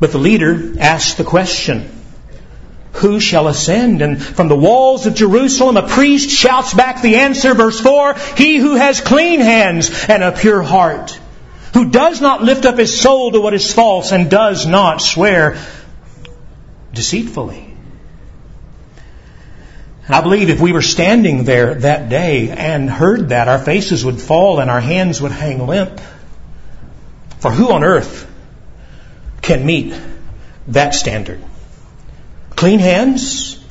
But 0.00 0.12
the 0.12 0.18
leader 0.18 0.74
asked 0.78 1.18
the 1.18 1.24
question, 1.24 1.90
who 2.94 3.20
shall 3.20 3.48
ascend? 3.48 4.00
And 4.00 4.22
from 4.22 4.48
the 4.48 4.56
walls 4.56 5.06
of 5.06 5.14
Jerusalem, 5.14 5.76
a 5.76 5.86
priest 5.86 6.30
shouts 6.30 6.72
back 6.72 7.02
the 7.02 7.16
answer, 7.16 7.54
verse 7.54 7.78
4, 7.80 8.14
he 8.36 8.56
who 8.56 8.74
has 8.74 9.00
clean 9.00 9.40
hands 9.40 9.90
and 10.08 10.22
a 10.22 10.32
pure 10.32 10.62
heart, 10.62 11.18
who 11.74 11.90
does 11.90 12.20
not 12.22 12.42
lift 12.42 12.64
up 12.64 12.78
his 12.78 12.98
soul 12.98 13.32
to 13.32 13.40
what 13.40 13.52
is 13.52 13.72
false 13.72 14.12
and 14.12 14.30
does 14.30 14.66
not 14.66 15.02
swear 15.02 15.58
deceitfully. 16.94 17.65
I 20.08 20.20
believe 20.20 20.50
if 20.50 20.60
we 20.60 20.72
were 20.72 20.82
standing 20.82 21.44
there 21.44 21.74
that 21.74 22.08
day 22.08 22.50
and 22.50 22.88
heard 22.88 23.30
that, 23.30 23.48
our 23.48 23.58
faces 23.58 24.04
would 24.04 24.20
fall 24.20 24.60
and 24.60 24.70
our 24.70 24.80
hands 24.80 25.20
would 25.20 25.32
hang 25.32 25.66
limp. 25.66 26.00
For 27.38 27.50
who 27.50 27.72
on 27.72 27.82
earth 27.82 28.30
can 29.42 29.66
meet 29.66 29.98
that 30.68 30.94
standard. 30.94 31.42
Clean 32.50 32.78
hands 32.78 33.62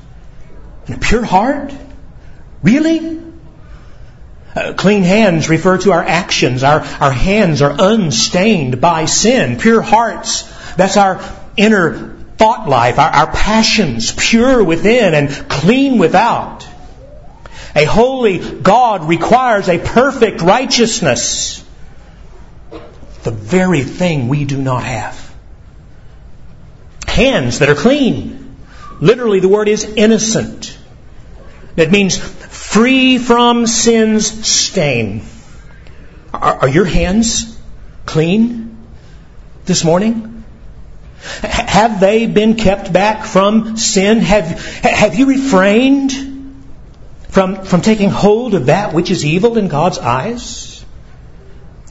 and 0.88 0.98
a 0.98 1.00
pure 1.00 1.24
heart? 1.24 1.74
Really? 2.62 3.22
Uh, 4.56 4.74
clean 4.74 5.04
hands 5.04 5.50
refer 5.50 5.78
to 5.80 5.92
our 5.92 6.04
actions. 6.04 6.64
Our, 6.64 6.82
our 6.82 7.12
hands 7.12 7.62
are 7.62 7.76
unstained 7.78 8.80
by 8.82 9.06
sin. 9.06 9.58
Pure 9.58 9.82
hearts, 9.82 10.44
that's 10.76 10.98
our 10.98 11.22
inner 11.58 12.15
thought 12.38 12.68
life, 12.68 13.00
our, 13.00 13.10
our 13.10 13.32
passions, 13.32 14.12
pure 14.12 14.64
within 14.64 15.14
and 15.14 15.30
clean 15.50 15.98
without. 15.98 16.68
A 17.76 17.86
holy 17.86 18.38
God 18.38 19.04
requires 19.04 19.68
a 19.68 19.78
perfect 19.78 20.42
righteousness. 20.42 21.64
The 23.24 23.32
very 23.32 23.84
thing 23.84 24.28
we 24.28 24.46
do 24.46 24.62
not 24.62 24.84
have 24.84 25.26
hands 27.16 27.60
that 27.60 27.70
are 27.70 27.76
clean. 27.76 28.56
Literally, 29.00 29.40
the 29.40 29.48
word 29.48 29.68
is 29.68 29.84
innocent. 29.84 30.78
That 31.76 31.92
means 31.92 32.18
free 32.18 33.18
from 33.18 33.68
sin's 33.68 34.48
stain. 34.48 35.24
Are, 36.34 36.60
are 36.62 36.68
your 36.68 36.86
hands 36.86 37.58
clean 38.06 38.78
this 39.66 39.84
morning? 39.84 40.35
Have 41.42 42.00
they 42.00 42.28
been 42.28 42.56
kept 42.56 42.94
back 42.94 43.26
from 43.26 43.78
sin? 43.78 44.20
Have, 44.20 44.46
have 44.84 45.16
you 45.16 45.26
refrained 45.28 46.12
from, 47.30 47.66
from 47.66 47.82
taking 47.82 48.10
hold 48.10 48.54
of 48.54 48.68
that 48.68 48.94
which 48.94 49.12
is 49.12 49.26
evil 49.26 49.58
in 49.58 49.68
God's 49.68 49.98
eyes? 49.98 50.76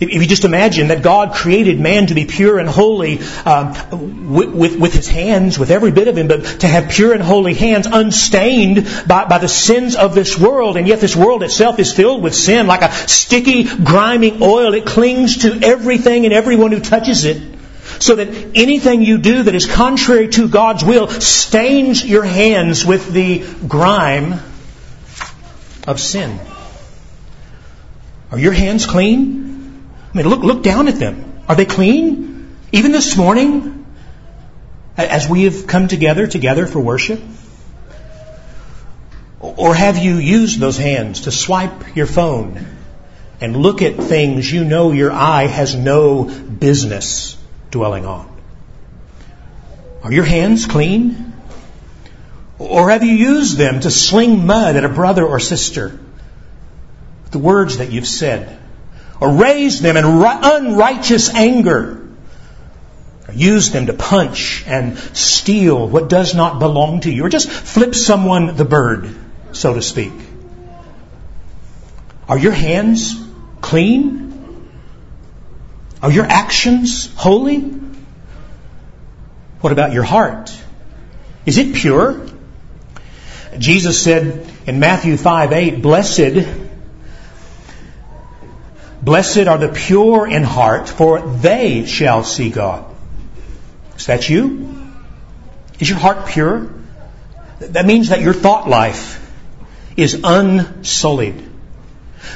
If 0.00 0.10
you 0.10 0.26
just 0.26 0.44
imagine 0.44 0.88
that 0.88 1.02
God 1.02 1.34
created 1.34 1.78
man 1.78 2.08
to 2.08 2.14
be 2.14 2.24
pure 2.24 2.58
and 2.58 2.68
holy 2.68 3.20
um, 3.46 4.34
with, 4.34 4.50
with, 4.50 4.76
with, 4.76 4.92
his 4.92 5.06
hands, 5.06 5.56
with 5.56 5.70
every 5.70 5.92
bit 5.92 6.08
of 6.08 6.18
him, 6.18 6.26
but 6.26 6.44
to 6.60 6.66
have 6.66 6.90
pure 6.90 7.12
and 7.12 7.22
holy 7.22 7.54
hands 7.54 7.86
unstained 7.86 8.88
by, 9.06 9.26
by 9.26 9.38
the 9.38 9.48
sins 9.48 9.94
of 9.94 10.14
this 10.14 10.36
world, 10.36 10.76
and 10.76 10.88
yet 10.88 11.00
this 11.00 11.14
world 11.14 11.44
itself 11.44 11.78
is 11.78 11.92
filled 11.92 12.22
with 12.22 12.34
sin 12.34 12.66
like 12.66 12.82
a 12.82 12.92
sticky, 13.08 13.64
grimy 13.64 14.42
oil. 14.42 14.74
It 14.74 14.84
clings 14.84 15.38
to 15.38 15.60
everything 15.62 16.24
and 16.24 16.34
everyone 16.34 16.72
who 16.72 16.80
touches 16.80 17.24
it. 17.24 17.53
So 17.98 18.16
that 18.16 18.28
anything 18.54 19.02
you 19.02 19.18
do 19.18 19.44
that 19.44 19.54
is 19.54 19.66
contrary 19.66 20.28
to 20.28 20.48
God's 20.48 20.84
will 20.84 21.08
stains 21.08 22.04
your 22.04 22.24
hands 22.24 22.84
with 22.84 23.12
the 23.12 23.44
grime 23.66 24.40
of 25.86 26.00
sin. 26.00 26.38
Are 28.30 28.38
your 28.38 28.52
hands 28.52 28.86
clean? 28.86 29.84
I 30.12 30.16
mean, 30.16 30.28
look, 30.28 30.40
look 30.42 30.62
down 30.62 30.88
at 30.88 30.96
them. 30.96 31.42
Are 31.48 31.54
they 31.54 31.66
clean? 31.66 32.56
Even 32.72 32.92
this 32.92 33.16
morning, 33.16 33.86
as 34.96 35.28
we 35.28 35.44
have 35.44 35.66
come 35.66 35.88
together, 35.88 36.26
together 36.26 36.66
for 36.66 36.80
worship? 36.80 37.20
Or 39.40 39.74
have 39.74 39.98
you 39.98 40.16
used 40.16 40.58
those 40.58 40.78
hands 40.78 41.22
to 41.22 41.30
swipe 41.30 41.94
your 41.96 42.06
phone 42.06 42.66
and 43.40 43.56
look 43.56 43.82
at 43.82 43.96
things 43.96 44.50
you 44.50 44.64
know 44.64 44.92
your 44.92 45.12
eye 45.12 45.46
has 45.46 45.74
no 45.74 46.24
business 46.24 47.33
dwelling 47.74 48.06
on? 48.06 48.26
Are 50.02 50.12
your 50.12 50.24
hands 50.24 50.66
clean? 50.66 51.32
Or 52.58 52.90
have 52.90 53.04
you 53.04 53.12
used 53.12 53.58
them 53.58 53.80
to 53.80 53.90
sling 53.90 54.46
mud 54.46 54.76
at 54.76 54.84
a 54.84 54.88
brother 54.88 55.26
or 55.26 55.40
sister? 55.40 55.98
The 57.32 57.38
words 57.38 57.78
that 57.78 57.92
you've 57.92 58.06
said 58.06 58.60
or 59.20 59.30
raise 59.30 59.80
them 59.80 59.96
in 59.96 60.04
unrighteous 60.04 61.34
anger, 61.34 62.06
or 63.28 63.34
use 63.34 63.70
them 63.70 63.86
to 63.86 63.92
punch 63.92 64.64
and 64.66 64.98
steal 64.98 65.88
what 65.88 66.08
does 66.08 66.34
not 66.34 66.58
belong 66.58 67.00
to 67.00 67.10
you, 67.10 67.24
or 67.24 67.28
just 67.28 67.50
flip 67.50 67.94
someone 67.94 68.56
the 68.56 68.64
bird, 68.64 69.14
so 69.52 69.74
to 69.74 69.82
speak. 69.82 70.12
Are 72.28 72.38
your 72.38 72.52
hands 72.52 73.14
clean? 73.60 74.33
Are 76.04 76.12
your 76.12 76.26
actions 76.26 77.08
holy? 77.14 77.60
What 79.60 79.72
about 79.72 79.94
your 79.94 80.02
heart? 80.02 80.54
Is 81.46 81.56
it 81.56 81.74
pure? 81.74 82.26
Jesus 83.56 84.02
said 84.02 84.46
in 84.66 84.80
Matthew 84.80 85.16
5 85.16 85.54
8, 85.54 85.80
Blessed, 85.80 86.46
blessed 89.00 89.46
are 89.48 89.56
the 89.56 89.70
pure 89.70 90.26
in 90.26 90.42
heart, 90.42 90.90
for 90.90 91.22
they 91.22 91.86
shall 91.86 92.22
see 92.22 92.50
God. 92.50 92.84
Is 93.96 94.04
that 94.04 94.28
you? 94.28 94.76
Is 95.80 95.88
your 95.88 95.98
heart 95.98 96.26
pure? 96.26 96.68
That 97.60 97.86
means 97.86 98.10
that 98.10 98.20
your 98.20 98.34
thought 98.34 98.68
life 98.68 99.26
is 99.96 100.20
unsullied. 100.22 101.53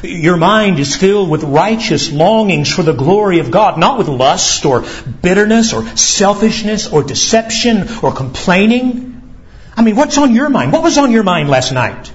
Your 0.03 0.37
mind 0.37 0.79
is 0.79 0.97
filled 0.97 1.29
with 1.31 1.43
righteous 1.43 2.11
longings 2.13 2.73
for 2.73 2.83
the 2.83 2.93
glory 2.93 3.41
of 3.41 3.51
God, 3.51 3.79
not 3.79 3.99
with 3.99 4.09
lust 4.09 4.65
or 4.65 4.85
bitterness 5.23 5.73
or 5.73 5.85
selfishness 5.97 6.87
or 6.87 7.03
deception 7.03 7.89
or 8.03 8.13
complaining. 8.13 9.37
I 9.77 9.83
mean, 9.83 9.97
what's 9.97 10.19
on 10.19 10.35
your 10.35 10.49
mind? 10.49 10.73
What 10.73 10.83
was 10.83 10.99
on 10.99 11.11
your 11.11 11.23
mind 11.23 11.49
last 11.49 11.73
night 11.73 12.13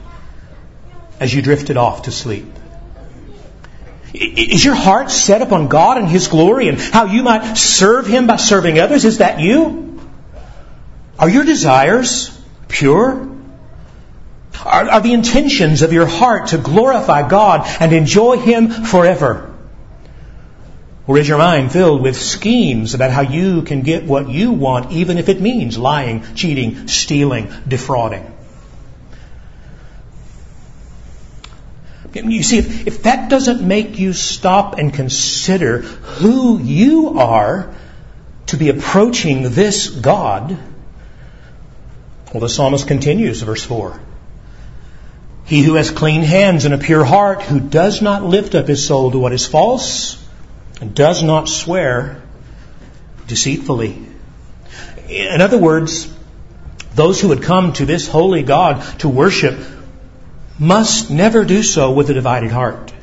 as 1.20 1.34
you 1.34 1.42
drifted 1.42 1.78
off 1.78 2.04
to 2.04 2.12
sleep? 2.12 2.46
Is 4.14 4.64
your 4.64 4.76
heart 4.76 5.10
set 5.10 5.42
upon 5.42 5.70
God 5.70 5.98
and 5.98 6.08
His 6.08 6.28
glory 6.28 6.68
and 6.68 6.80
how 6.80 7.06
you 7.06 7.24
might 7.24 7.56
serve 7.56 8.06
Him 8.06 8.28
by 8.28 8.36
serving 8.36 8.80
others? 8.80 9.06
Is 9.06 9.18
that 9.18 9.40
you? 9.40 10.00
Are 11.18 11.30
your 11.30 11.44
desires 11.44 12.38
pure? 12.68 13.33
Are, 14.66 14.90
are 14.90 15.02
the 15.02 15.14
intentions 15.14 15.82
of 15.82 15.94
your 15.94 16.06
heart 16.06 16.48
to 16.48 16.58
glorify 16.58 17.28
God 17.28 17.68
and 17.80 17.94
enjoy 17.94 18.38
Him 18.38 18.70
forever? 18.70 19.54
Or 21.06 21.18
is 21.18 21.28
your 21.28 21.38
mind 21.38 21.72
filled 21.72 22.02
with 22.02 22.16
schemes 22.16 22.94
about 22.94 23.12
how 23.12 23.22
you 23.22 23.64
can 23.64 23.82
get 23.82 24.06
what 24.06 24.30
you 24.30 24.54
want, 24.54 24.94
even 24.94 25.18
if 25.18 25.28
it 25.28 25.42
means 25.42 25.78
lying, 25.78 26.24
cheating, 26.36 26.88
stealing, 26.88 27.52
defrauding? 27.68 28.30
You 32.14 32.44
see, 32.44 32.60
if, 32.60 32.88
if 32.88 33.04
that 33.04 33.30
doesn't 33.30 33.68
make 33.68 33.98
you 33.98 34.14
stop 34.14 34.78
and 34.78 34.94
consider 34.94 35.80
who 35.80 36.60
you 36.60 37.20
are 37.20 37.74
to 38.48 38.58
be 38.58 38.70
approaching 38.70 39.52
this 39.52 39.90
God, 39.90 40.58
well, 42.34 42.42
the 42.42 42.50
psalmist 42.50 42.88
continues, 42.88 43.42
verse 43.42 43.64
4. 43.64 44.00
He 45.46 45.62
who 45.62 45.76
has 45.76 45.92
clean 45.92 46.22
hands 46.22 46.66
and 46.66 46.74
a 46.74 46.78
pure 46.78 47.04
heart, 47.04 47.42
who 47.42 47.60
does 47.60 48.02
not 48.02 48.24
lift 48.24 48.56
up 48.56 48.68
his 48.68 48.86
soul 48.86 49.12
to 49.12 49.20
what 49.20 49.34
is 49.34 49.46
false, 49.46 50.24
and 50.80 50.96
does 50.96 51.22
not 51.22 51.50
swear 51.50 52.22
deceitfully. 53.28 54.06
In 55.10 55.42
other 55.42 55.58
words, 55.58 56.12
those 56.96 57.20
who 57.20 57.30
would 57.30 57.44
come 57.44 57.74
to 57.74 57.86
this 57.86 58.08
holy 58.08 58.44
God 58.44 59.00
to 59.00 59.10
worship 59.10 59.60
must 60.60 61.10
never 61.10 61.44
do 61.44 61.64
so 61.64 61.92
with 61.92 62.10
a 62.10 62.14
divided 62.14 62.52
heart. 62.52 62.94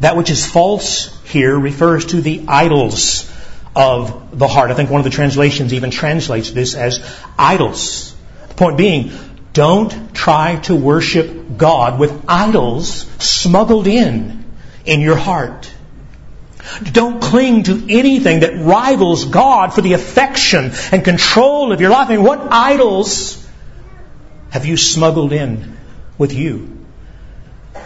That 0.00 0.16
which 0.16 0.30
is 0.30 0.46
false 0.46 1.16
here 1.24 1.58
refers 1.58 2.06
to 2.06 2.20
the 2.20 2.44
idols 2.48 3.30
of 3.74 4.38
the 4.38 4.48
heart. 4.48 4.70
I 4.70 4.74
think 4.74 4.90
one 4.90 5.00
of 5.00 5.04
the 5.04 5.10
translations 5.10 5.72
even 5.72 5.90
translates 5.90 6.50
this 6.50 6.74
as 6.74 7.00
idols. 7.38 8.14
The 8.48 8.54
point 8.54 8.76
being, 8.76 9.12
don't 9.52 10.14
try 10.14 10.56
to 10.60 10.74
worship 10.74 11.56
God 11.56 11.98
with 11.98 12.24
idols 12.28 13.06
smuggled 13.18 13.86
in 13.86 14.44
in 14.84 15.00
your 15.00 15.16
heart. 15.16 15.70
Don't 16.82 17.20
cling 17.20 17.62
to 17.64 17.86
anything 17.88 18.40
that 18.40 18.58
rivals 18.58 19.24
God 19.24 19.72
for 19.72 19.80
the 19.80 19.94
affection 19.94 20.72
and 20.92 21.04
control 21.04 21.72
of 21.72 21.80
your 21.80 21.90
life. 21.90 22.08
I 22.08 22.16
mean, 22.16 22.24
what 22.24 22.40
idols 22.50 23.46
have 24.50 24.66
you 24.66 24.76
smuggled 24.76 25.32
in 25.32 25.76
with 26.18 26.32
you 26.32 26.86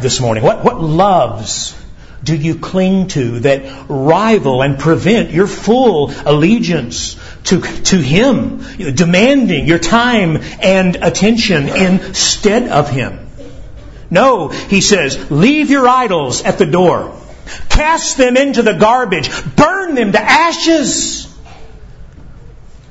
this 0.01 0.21
morning? 0.21 0.43
What, 0.43 0.65
what 0.65 0.81
loves 0.81 1.81
do 2.25 2.37
you 2.37 2.57
cling 2.59 3.09
to 3.09 3.41
that 3.41 3.87
rival 3.89 4.63
and 4.63 4.79
prevent 4.79 5.31
your 5.31 5.47
full 5.47 6.13
allegiance 6.25 7.17
to, 7.45 7.61
to 7.61 7.97
Him, 7.97 8.63
demanding 8.95 9.67
your 9.67 9.79
time 9.81 10.39
and 10.61 10.97
attention 10.97 11.69
instead 11.69 12.69
of 12.69 12.89
Him? 12.89 13.27
No, 14.11 14.49
he 14.49 14.83
says, 14.83 15.31
leave 15.31 15.71
your 15.71 15.89
idols 15.89 16.43
at 16.43 16.59
the 16.59 16.67
door. 16.67 17.19
Cast 17.71 18.19
them 18.19 18.37
into 18.37 18.63
the 18.63 18.75
garbage. 18.75 19.31
Burn 19.57 19.95
them 19.95 20.13
to 20.13 20.21
ashes. 20.21 21.27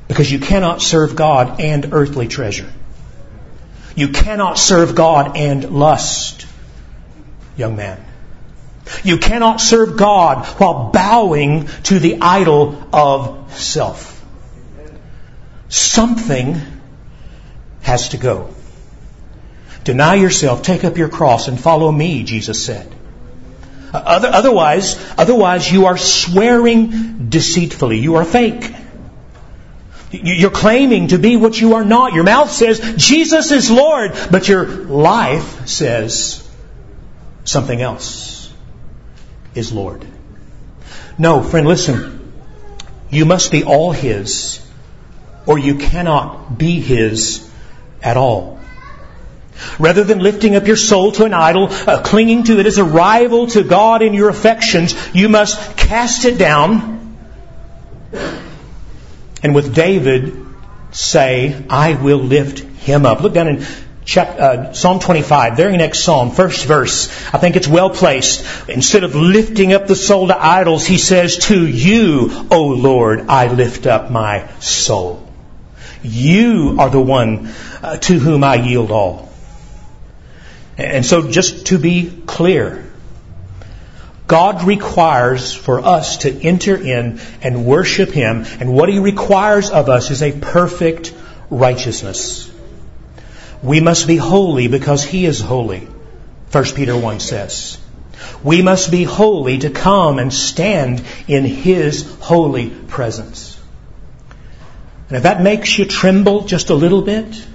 Because 0.07 0.31
you 0.31 0.39
cannot 0.39 0.81
serve 0.81 1.15
God 1.15 1.61
and 1.61 1.93
earthly 1.93 2.27
treasure. 2.27 2.71
You 3.95 4.09
cannot 4.09 4.57
serve 4.57 4.95
God 4.95 5.37
and 5.37 5.71
lust, 5.71 6.47
young 7.55 7.75
man. 7.75 8.03
You 9.03 9.17
cannot 9.17 9.61
serve 9.61 9.97
God 9.97 10.45
while 10.59 10.91
bowing 10.91 11.67
to 11.83 11.99
the 11.99 12.21
idol 12.21 12.81
of 12.93 13.53
self. 13.59 14.23
Something 15.69 16.61
has 17.81 18.09
to 18.09 18.17
go. 18.17 18.53
Deny 19.83 20.15
yourself, 20.15 20.61
take 20.61 20.83
up 20.83 20.97
your 20.97 21.09
cross, 21.09 21.47
and 21.47 21.59
follow 21.59 21.91
me, 21.91 22.23
Jesus 22.23 22.63
said. 22.63 22.93
Otherwise, 23.93 25.03
otherwise 25.17 25.71
you 25.71 25.87
are 25.87 25.97
swearing 25.97 27.27
deceitfully. 27.29 27.99
You 27.99 28.15
are 28.15 28.25
fake. 28.25 28.73
You're 30.11 30.51
claiming 30.51 31.07
to 31.09 31.17
be 31.17 31.35
what 31.35 31.59
you 31.59 31.75
are 31.75 31.85
not. 31.85 32.13
Your 32.13 32.23
mouth 32.23 32.51
says, 32.51 32.95
Jesus 32.97 33.51
is 33.51 33.71
Lord, 33.71 34.11
but 34.29 34.47
your 34.47 34.65
life 34.67 35.67
says 35.67 36.47
something 37.43 37.81
else 37.81 38.40
is 39.55 39.71
Lord. 39.71 40.05
No, 41.17 41.43
friend, 41.43 41.67
listen. 41.67 42.33
You 43.09 43.25
must 43.25 43.51
be 43.51 43.63
all 43.63 43.91
His, 43.91 44.65
or 45.45 45.59
you 45.59 45.75
cannot 45.75 46.57
be 46.57 46.79
His 46.79 47.49
at 48.01 48.17
all. 48.17 48.59
Rather 49.77 50.03
than 50.03 50.19
lifting 50.19 50.55
up 50.55 50.65
your 50.65 50.75
soul 50.77 51.11
to 51.11 51.25
an 51.25 51.33
idol, 51.33 51.67
uh, 51.69 52.01
clinging 52.03 52.43
to 52.45 52.59
it 52.59 52.65
as 52.65 52.77
a 52.77 52.83
rival 52.83 53.47
to 53.47 53.63
God 53.63 54.01
in 54.01 54.13
your 54.13 54.29
affections, 54.29 54.95
you 55.13 55.29
must 55.29 55.77
cast 55.77 56.25
it 56.25 56.37
down 56.37 57.01
and 59.43 59.55
with 59.55 59.73
David 59.73 60.45
say, 60.91 61.65
I 61.69 61.93
will 61.93 62.19
lift 62.19 62.59
him 62.59 63.05
up. 63.05 63.21
Look 63.21 63.33
down 63.33 63.47
in 63.47 63.65
Psalm 64.11 64.99
25, 64.99 65.55
very 65.55 65.77
next 65.77 65.99
psalm, 65.99 66.31
first 66.31 66.65
verse. 66.65 67.07
I 67.33 67.37
think 67.37 67.55
it's 67.55 67.67
well 67.67 67.89
placed. 67.89 68.45
Instead 68.67 69.05
of 69.05 69.15
lifting 69.15 69.71
up 69.71 69.87
the 69.87 69.95
soul 69.95 70.27
to 70.27 70.37
idols, 70.37 70.85
he 70.85 70.97
says, 70.97 71.37
To 71.47 71.65
you, 71.65 72.47
O 72.51 72.67
Lord, 72.67 73.27
I 73.29 73.47
lift 73.47 73.87
up 73.87 74.11
my 74.11 74.49
soul. 74.59 75.25
You 76.03 76.75
are 76.79 76.89
the 76.89 76.99
one 76.99 77.53
uh, 77.81 77.97
to 77.97 78.19
whom 78.19 78.43
I 78.43 78.55
yield 78.55 78.91
all. 78.91 79.29
And 80.77 81.05
so, 81.05 81.29
just 81.29 81.67
to 81.67 81.77
be 81.77 82.11
clear, 82.25 82.91
God 84.27 84.63
requires 84.63 85.53
for 85.53 85.79
us 85.79 86.17
to 86.17 86.31
enter 86.31 86.75
in 86.75 87.21
and 87.41 87.65
worship 87.65 88.09
Him, 88.09 88.45
and 88.59 88.73
what 88.73 88.89
He 88.89 88.99
requires 88.99 89.69
of 89.69 89.87
us 89.87 90.11
is 90.11 90.21
a 90.21 90.31
perfect 90.31 91.13
righteousness. 91.49 92.50
We 93.63 93.79
must 93.79 94.07
be 94.07 94.17
holy 94.17 94.67
because 94.67 95.03
He 95.03 95.25
is 95.25 95.39
holy, 95.39 95.87
1 96.51 96.63
Peter 96.75 96.97
1 96.97 97.19
says. 97.19 97.77
We 98.43 98.61
must 98.61 98.91
be 98.91 99.03
holy 99.03 99.59
to 99.59 99.69
come 99.69 100.19
and 100.19 100.33
stand 100.33 101.03
in 101.27 101.45
His 101.45 102.11
holy 102.19 102.69
presence. 102.69 103.59
And 105.09 105.17
if 105.17 105.23
that 105.23 105.41
makes 105.41 105.77
you 105.77 105.85
tremble 105.85 106.45
just 106.45 106.69
a 106.69 106.73
little 106.73 107.01
bit, 107.01 107.47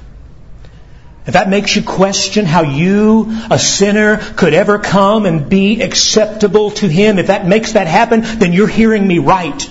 if 1.26 1.32
that 1.32 1.48
makes 1.48 1.74
you 1.74 1.82
question 1.82 2.44
how 2.44 2.62
you, 2.62 3.26
a 3.50 3.58
sinner, 3.58 4.18
could 4.18 4.54
ever 4.54 4.78
come 4.78 5.26
and 5.26 5.48
be 5.48 5.82
acceptable 5.82 6.70
to 6.72 6.86
Him, 6.86 7.18
if 7.18 7.26
that 7.28 7.48
makes 7.48 7.72
that 7.72 7.88
happen, 7.88 8.20
then 8.20 8.52
you're 8.52 8.68
hearing 8.68 9.06
me 9.06 9.18
right. 9.18 9.68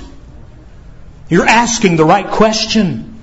You're 1.30 1.48
asking 1.48 1.96
the 1.96 2.04
right 2.04 2.28
question. 2.28 3.15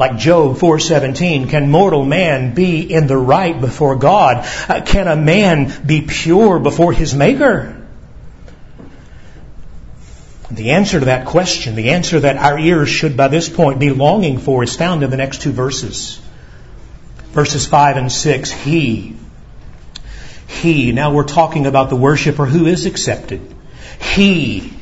Like 0.00 0.16
Job 0.16 0.56
4:17, 0.56 1.50
can 1.50 1.68
mortal 1.68 2.06
man 2.06 2.54
be 2.54 2.80
in 2.80 3.06
the 3.06 3.18
right 3.18 3.60
before 3.60 3.96
God? 3.96 4.46
Uh, 4.66 4.80
can 4.80 5.06
a 5.08 5.14
man 5.14 5.70
be 5.84 6.00
pure 6.00 6.58
before 6.58 6.94
his 6.94 7.14
maker? 7.14 7.76
The 10.50 10.70
answer 10.70 11.00
to 11.00 11.04
that 11.04 11.26
question, 11.26 11.74
the 11.74 11.90
answer 11.90 12.18
that 12.20 12.38
our 12.38 12.58
ears 12.58 12.88
should 12.88 13.14
by 13.14 13.28
this 13.28 13.50
point 13.50 13.78
be 13.78 13.90
longing 13.90 14.38
for 14.38 14.62
is 14.62 14.74
found 14.74 15.02
in 15.02 15.10
the 15.10 15.18
next 15.18 15.42
two 15.42 15.52
verses 15.52 16.18
verses 17.32 17.66
5 17.66 17.98
and 17.98 18.10
6, 18.10 18.50
He. 18.50 19.16
He. 20.48 20.92
Now 20.92 21.12
we're 21.12 21.24
talking 21.24 21.66
about 21.66 21.90
the 21.90 21.96
worshiper 21.96 22.46
who 22.46 22.64
is 22.64 22.86
accepted. 22.86 23.42
he 24.14 24.79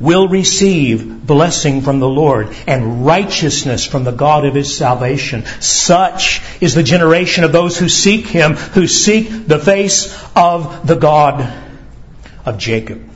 will 0.00 0.28
receive 0.28 1.26
blessing 1.26 1.82
from 1.82 2.00
the 2.00 2.08
Lord 2.08 2.54
and 2.66 3.06
righteousness 3.06 3.84
from 3.86 4.04
the 4.04 4.12
God 4.12 4.44
of 4.44 4.54
his 4.54 4.76
salvation. 4.76 5.44
Such 5.60 6.42
is 6.60 6.74
the 6.74 6.82
generation 6.82 7.44
of 7.44 7.52
those 7.52 7.78
who 7.78 7.88
seek 7.88 8.26
him, 8.26 8.54
who 8.54 8.86
seek 8.86 9.46
the 9.46 9.58
face 9.58 10.14
of 10.34 10.86
the 10.86 10.96
God 10.96 11.52
of 12.44 12.58
Jacob. 12.58 13.08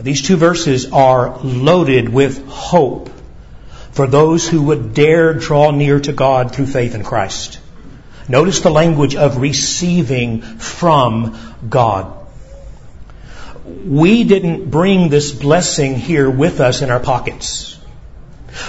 These 0.00 0.22
two 0.22 0.36
verses 0.36 0.90
are 0.92 1.38
loaded 1.42 2.08
with 2.08 2.46
hope 2.48 3.10
for 3.92 4.06
those 4.06 4.48
who 4.48 4.62
would 4.62 4.94
dare 4.94 5.34
draw 5.34 5.70
near 5.70 6.00
to 6.00 6.12
God 6.12 6.54
through 6.54 6.66
faith 6.66 6.94
in 6.94 7.04
Christ. 7.04 7.60
Notice 8.28 8.60
the 8.60 8.70
language 8.70 9.14
of 9.14 9.36
receiving 9.36 10.40
from 10.40 11.38
God. 11.68 12.21
We 13.84 14.24
didn't 14.24 14.70
bring 14.70 15.08
this 15.08 15.32
blessing 15.32 15.96
here 15.96 16.30
with 16.30 16.60
us 16.60 16.82
in 16.82 16.90
our 16.90 17.00
pockets. 17.00 17.78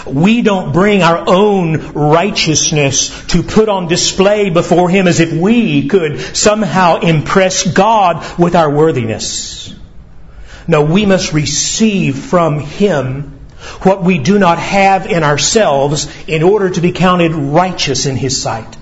We 0.07 0.41
don't 0.41 0.71
bring 0.71 1.01
our 1.01 1.25
own 1.27 1.91
righteousness 1.93 3.25
to 3.27 3.43
put 3.43 3.69
on 3.69 3.87
display 3.87 4.49
before 4.49 4.89
Him 4.89 5.07
as 5.07 5.19
if 5.19 5.33
we 5.33 5.87
could 5.87 6.19
somehow 6.19 6.99
impress 6.99 7.63
God 7.63 8.39
with 8.39 8.55
our 8.55 8.69
worthiness. 8.69 9.73
No, 10.67 10.83
we 10.83 11.05
must 11.05 11.33
receive 11.33 12.17
from 12.17 12.59
Him 12.59 13.39
what 13.81 14.03
we 14.03 14.19
do 14.19 14.39
not 14.39 14.59
have 14.59 15.07
in 15.07 15.23
ourselves 15.23 16.09
in 16.27 16.43
order 16.43 16.69
to 16.69 16.81
be 16.81 16.91
counted 16.91 17.33
righteous 17.33 18.05
in 18.05 18.15
His 18.15 18.41
sight. 18.41 18.77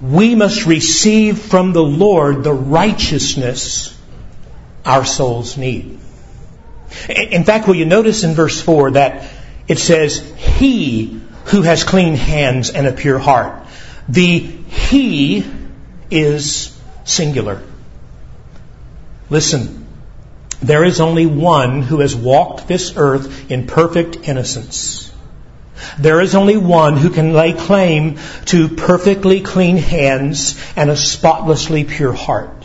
We 0.00 0.34
must 0.34 0.64
receive 0.64 1.38
from 1.38 1.72
the 1.72 1.82
Lord 1.82 2.42
the 2.42 2.54
righteousness 2.54 3.94
our 4.84 5.04
souls 5.04 5.56
need. 5.56 5.98
In 7.08 7.44
fact, 7.44 7.68
will 7.68 7.76
you 7.76 7.86
notice 7.86 8.24
in 8.24 8.34
verse 8.34 8.60
4 8.60 8.92
that 8.92 9.28
it 9.68 9.78
says, 9.78 10.18
He 10.36 11.20
who 11.46 11.62
has 11.62 11.84
clean 11.84 12.14
hands 12.14 12.70
and 12.70 12.86
a 12.86 12.92
pure 12.92 13.18
heart. 13.18 13.66
The 14.08 14.38
He 14.38 15.44
is 16.10 16.76
singular. 17.04 17.62
Listen, 19.28 19.86
there 20.62 20.84
is 20.84 21.00
only 21.00 21.26
one 21.26 21.82
who 21.82 22.00
has 22.00 22.14
walked 22.14 22.68
this 22.68 22.94
earth 22.96 23.50
in 23.50 23.66
perfect 23.66 24.28
innocence. 24.28 25.12
There 25.98 26.20
is 26.20 26.34
only 26.34 26.56
one 26.56 26.96
who 26.96 27.10
can 27.10 27.32
lay 27.32 27.52
claim 27.52 28.18
to 28.46 28.68
perfectly 28.68 29.40
clean 29.40 29.76
hands 29.76 30.60
and 30.76 30.90
a 30.90 30.96
spotlessly 30.96 31.84
pure 31.84 32.12
heart. 32.12 32.59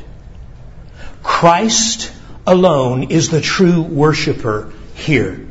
Christ 1.45 2.12
alone 2.47 3.12
is 3.12 3.29
the 3.29 3.39
true 3.39 3.84
worshiper 3.84 4.73
here. 4.95 5.45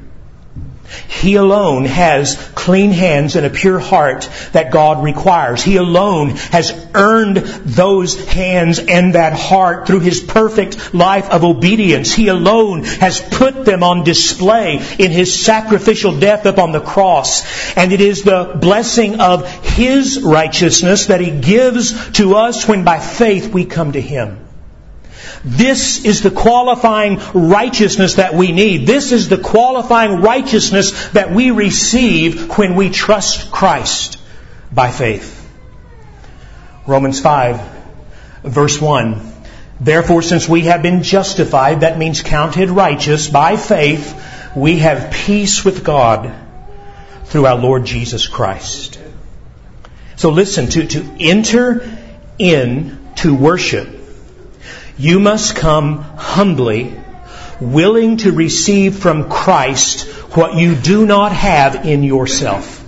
He 1.08 1.36
alone 1.36 1.84
has 1.84 2.34
clean 2.56 2.90
hands 2.90 3.36
and 3.36 3.46
a 3.46 3.50
pure 3.50 3.78
heart 3.78 4.28
that 4.50 4.72
God 4.72 5.04
requires. 5.04 5.62
He 5.62 5.76
alone 5.76 6.30
has 6.50 6.72
earned 6.94 7.36
those 7.36 8.16
hands 8.24 8.80
and 8.80 9.14
that 9.14 9.34
heart 9.34 9.86
through 9.86 10.00
His 10.00 10.20
perfect 10.20 10.92
life 10.92 11.30
of 11.30 11.44
obedience. 11.44 12.12
He 12.12 12.26
alone 12.26 12.82
has 12.82 13.20
put 13.20 13.64
them 13.64 13.84
on 13.84 14.02
display 14.02 14.84
in 14.98 15.12
His 15.12 15.44
sacrificial 15.44 16.18
death 16.18 16.44
upon 16.44 16.72
the 16.72 16.80
cross. 16.80 17.44
And 17.76 17.92
it 17.92 18.00
is 18.00 18.24
the 18.24 18.58
blessing 18.60 19.20
of 19.20 19.48
His 19.62 20.20
righteousness 20.20 21.06
that 21.06 21.20
He 21.20 21.30
gives 21.30 22.10
to 22.14 22.34
us 22.34 22.66
when 22.66 22.82
by 22.82 22.98
faith 22.98 23.54
we 23.54 23.64
come 23.64 23.92
to 23.92 24.00
Him. 24.00 24.43
This 25.44 26.04
is 26.04 26.22
the 26.22 26.30
qualifying 26.30 27.20
righteousness 27.34 28.14
that 28.14 28.34
we 28.34 28.50
need. 28.52 28.86
This 28.86 29.12
is 29.12 29.28
the 29.28 29.36
qualifying 29.36 30.22
righteousness 30.22 31.08
that 31.08 31.30
we 31.30 31.50
receive 31.50 32.56
when 32.56 32.76
we 32.76 32.88
trust 32.88 33.52
Christ 33.52 34.18
by 34.72 34.90
faith. 34.90 35.42
Romans 36.86 37.20
5, 37.20 37.60
verse 38.42 38.80
1. 38.80 39.32
Therefore, 39.80 40.22
since 40.22 40.48
we 40.48 40.62
have 40.62 40.82
been 40.82 41.02
justified, 41.02 41.80
that 41.80 41.98
means 41.98 42.22
counted 42.22 42.70
righteous 42.70 43.28
by 43.28 43.56
faith, 43.58 44.18
we 44.56 44.78
have 44.78 45.12
peace 45.12 45.62
with 45.62 45.84
God 45.84 46.32
through 47.24 47.46
our 47.46 47.58
Lord 47.58 47.84
Jesus 47.84 48.28
Christ. 48.28 48.98
So 50.16 50.30
listen, 50.30 50.68
to, 50.68 50.86
to 50.86 51.16
enter 51.20 51.98
in 52.38 52.98
to 53.16 53.34
worship 53.34 54.03
you 54.96 55.18
must 55.18 55.56
come 55.56 55.98
humbly, 55.98 56.94
willing 57.60 58.18
to 58.18 58.32
receive 58.32 58.96
from 58.96 59.28
Christ 59.28 60.06
what 60.36 60.54
you 60.54 60.74
do 60.74 61.06
not 61.06 61.32
have 61.32 61.86
in 61.86 62.02
yourself. 62.02 62.82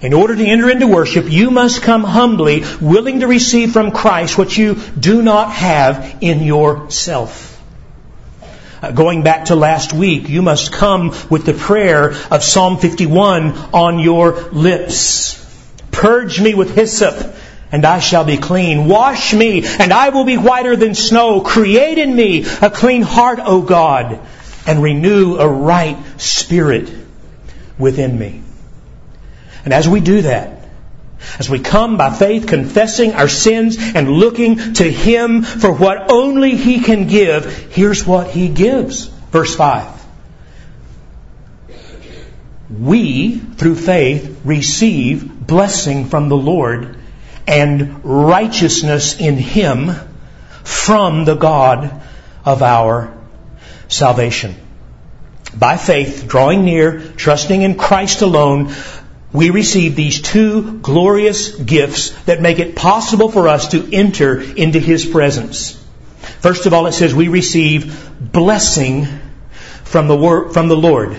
In 0.00 0.12
order 0.12 0.36
to 0.36 0.44
enter 0.44 0.70
into 0.70 0.86
worship, 0.86 1.30
you 1.30 1.50
must 1.50 1.82
come 1.82 2.04
humbly, 2.04 2.62
willing 2.80 3.20
to 3.20 3.26
receive 3.26 3.72
from 3.72 3.90
Christ 3.90 4.38
what 4.38 4.56
you 4.56 4.76
do 4.98 5.22
not 5.22 5.50
have 5.52 6.18
in 6.20 6.42
yourself. 6.42 7.56
Uh, 8.80 8.92
going 8.92 9.24
back 9.24 9.46
to 9.46 9.56
last 9.56 9.92
week, 9.92 10.28
you 10.28 10.40
must 10.40 10.72
come 10.72 11.08
with 11.28 11.44
the 11.44 11.52
prayer 11.52 12.12
of 12.30 12.44
Psalm 12.44 12.78
51 12.78 13.56
on 13.72 13.98
your 13.98 14.40
lips. 14.50 15.34
Purge 15.90 16.40
me 16.40 16.54
with 16.54 16.76
hyssop 16.76 17.34
and 17.70 17.84
I 17.84 18.00
shall 18.00 18.24
be 18.24 18.36
clean. 18.36 18.86
Wash 18.88 19.34
me, 19.34 19.64
and 19.64 19.92
I 19.92 20.08
will 20.10 20.24
be 20.24 20.36
whiter 20.36 20.76
than 20.76 20.94
snow. 20.94 21.40
Create 21.40 21.98
in 21.98 22.14
me 22.14 22.44
a 22.62 22.70
clean 22.70 23.02
heart, 23.02 23.40
O 23.42 23.62
God, 23.62 24.20
and 24.66 24.82
renew 24.82 25.36
a 25.36 25.48
right 25.48 25.98
spirit 26.20 26.90
within 27.78 28.18
me. 28.18 28.42
And 29.64 29.74
as 29.74 29.88
we 29.88 30.00
do 30.00 30.22
that, 30.22 30.54
as 31.38 31.50
we 31.50 31.58
come 31.58 31.96
by 31.96 32.14
faith, 32.14 32.46
confessing 32.46 33.12
our 33.12 33.28
sins 33.28 33.76
and 33.78 34.08
looking 34.08 34.74
to 34.74 34.84
Him 34.84 35.42
for 35.42 35.72
what 35.72 36.10
only 36.10 36.56
He 36.56 36.80
can 36.80 37.06
give, 37.06 37.72
here's 37.72 38.06
what 38.06 38.30
He 38.30 38.48
gives. 38.48 39.06
Verse 39.30 39.54
5. 39.54 40.06
We, 42.70 43.36
through 43.38 43.76
faith, 43.76 44.40
receive 44.44 45.46
blessing 45.46 46.06
from 46.06 46.28
the 46.28 46.36
Lord 46.36 46.97
and 47.48 48.04
righteousness 48.04 49.18
in 49.18 49.36
Him 49.38 49.92
from 50.64 51.24
the 51.24 51.34
God 51.34 52.02
of 52.44 52.62
our 52.62 53.16
salvation. 53.88 54.54
By 55.54 55.78
faith, 55.78 56.26
drawing 56.28 56.64
near, 56.64 57.00
trusting 57.00 57.62
in 57.62 57.76
Christ 57.76 58.20
alone, 58.20 58.74
we 59.32 59.48
receive 59.48 59.96
these 59.96 60.20
two 60.20 60.78
glorious 60.78 61.54
gifts 61.54 62.10
that 62.24 62.42
make 62.42 62.58
it 62.58 62.76
possible 62.76 63.30
for 63.30 63.48
us 63.48 63.68
to 63.68 63.88
enter 63.94 64.40
into 64.40 64.78
His 64.78 65.06
presence. 65.06 65.82
First 66.40 66.66
of 66.66 66.74
all, 66.74 66.86
it 66.86 66.92
says 66.92 67.14
we 67.14 67.28
receive 67.28 68.10
blessing 68.20 69.06
from 69.84 70.06
the, 70.06 70.50
from 70.52 70.68
the 70.68 70.76
Lord. 70.76 71.18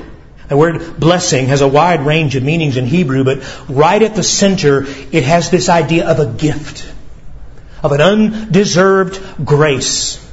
The 0.50 0.58
word 0.58 1.00
blessing 1.00 1.48
has 1.48 1.62
a 1.62 1.68
wide 1.68 2.06
range 2.06 2.36
of 2.36 2.44
meanings 2.44 2.76
in 2.76 2.86
Hebrew, 2.86 3.24
but 3.24 3.40
right 3.70 4.02
at 4.02 4.16
the 4.16 4.24
center, 4.24 4.86
it 5.12 5.24
has 5.24 5.50
this 5.50 5.70
idea 5.70 6.08
of 6.08 6.20
a 6.20 6.26
gift, 6.26 6.92
of 7.84 7.92
an 7.92 8.02
undeserved 8.02 9.46
grace 9.46 10.26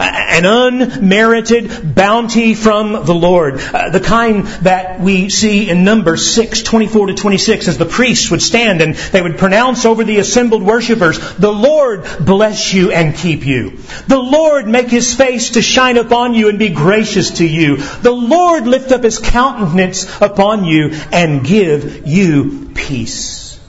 an 0.00 0.46
unmerited 0.46 1.94
bounty 1.94 2.54
from 2.54 3.04
the 3.04 3.14
Lord. 3.14 3.60
Uh, 3.60 3.90
the 3.90 4.00
kind 4.00 4.46
that 4.62 5.00
we 5.00 5.28
see 5.28 5.68
in 5.68 5.84
Numbers 5.84 6.34
6, 6.34 6.62
24 6.62 7.08
to 7.08 7.14
26 7.14 7.68
as 7.68 7.78
the 7.78 7.84
priests 7.84 8.30
would 8.30 8.42
stand 8.42 8.80
and 8.80 8.94
they 8.94 9.20
would 9.20 9.38
pronounce 9.38 9.84
over 9.84 10.04
the 10.04 10.18
assembled 10.18 10.62
worshippers, 10.62 11.18
the 11.34 11.52
Lord 11.52 12.06
bless 12.20 12.72
you 12.72 12.92
and 12.92 13.14
keep 13.14 13.46
you. 13.46 13.78
The 14.08 14.18
Lord 14.18 14.66
make 14.66 14.88
his 14.88 15.14
face 15.14 15.50
to 15.50 15.62
shine 15.62 15.98
upon 15.98 16.34
you 16.34 16.48
and 16.48 16.58
be 16.58 16.70
gracious 16.70 17.32
to 17.32 17.46
you. 17.46 17.76
The 17.76 18.10
Lord 18.10 18.66
lift 18.66 18.92
up 18.92 19.04
his 19.04 19.18
countenance 19.18 20.20
upon 20.20 20.64
you 20.64 20.90
and 21.12 21.44
give 21.44 22.06
you 22.06 22.70
peace. 22.74 23.60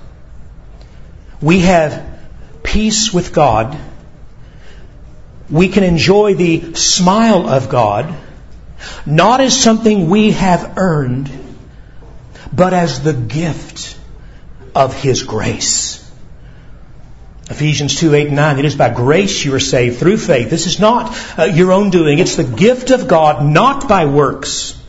We 1.42 1.60
have 1.62 2.08
peace 2.64 3.14
with 3.14 3.34
God 3.34 3.78
we 5.52 5.68
can 5.68 5.84
enjoy 5.84 6.36
the 6.36 6.74
smile 6.76 7.50
of 7.50 7.70
God 7.70 8.16
not 9.06 9.42
as 9.42 9.60
something 9.60 10.10
we 10.10 10.32
have 10.32 10.78
earned, 10.78 11.30
but 12.54 12.74
as 12.74 13.02
the 13.02 13.14
gift 13.14 13.98
of 14.76 15.00
His 15.00 15.24
grace. 15.24 15.98
Ephesians 17.50 17.98
2, 17.98 18.14
8, 18.14 18.28
and 18.28 18.36
9. 18.36 18.60
It 18.60 18.66
is 18.66 18.76
by 18.76 18.90
grace 18.90 19.44
you 19.44 19.54
are 19.54 19.60
saved 19.60 20.00
through 20.00 20.18
faith. 20.18 20.50
This 20.50 20.68
is 20.68 20.80
not 20.80 21.18
uh, 21.38 21.44
your 21.44 21.74
own 21.74 21.90
doing. 21.90 22.20
It's 22.20 22.38
the 22.38 22.46
gift 22.46 22.92
of 22.92 23.08
God, 23.08 23.44
not 23.44 23.90
by 23.90 24.06
works, 24.06 24.82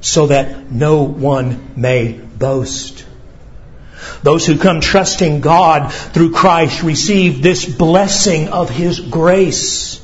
so 0.00 0.26
that 0.26 0.70
no 0.70 1.04
one 1.04 1.72
may 1.76 2.12
boast. 2.12 3.06
Those 4.22 4.46
who 4.46 4.58
come 4.58 4.80
trusting 4.80 5.40
God 5.40 5.92
through 5.92 6.32
Christ 6.32 6.82
receive 6.82 7.42
this 7.42 7.64
blessing 7.64 8.48
of 8.48 8.70
His 8.70 9.00
grace. 9.00 10.00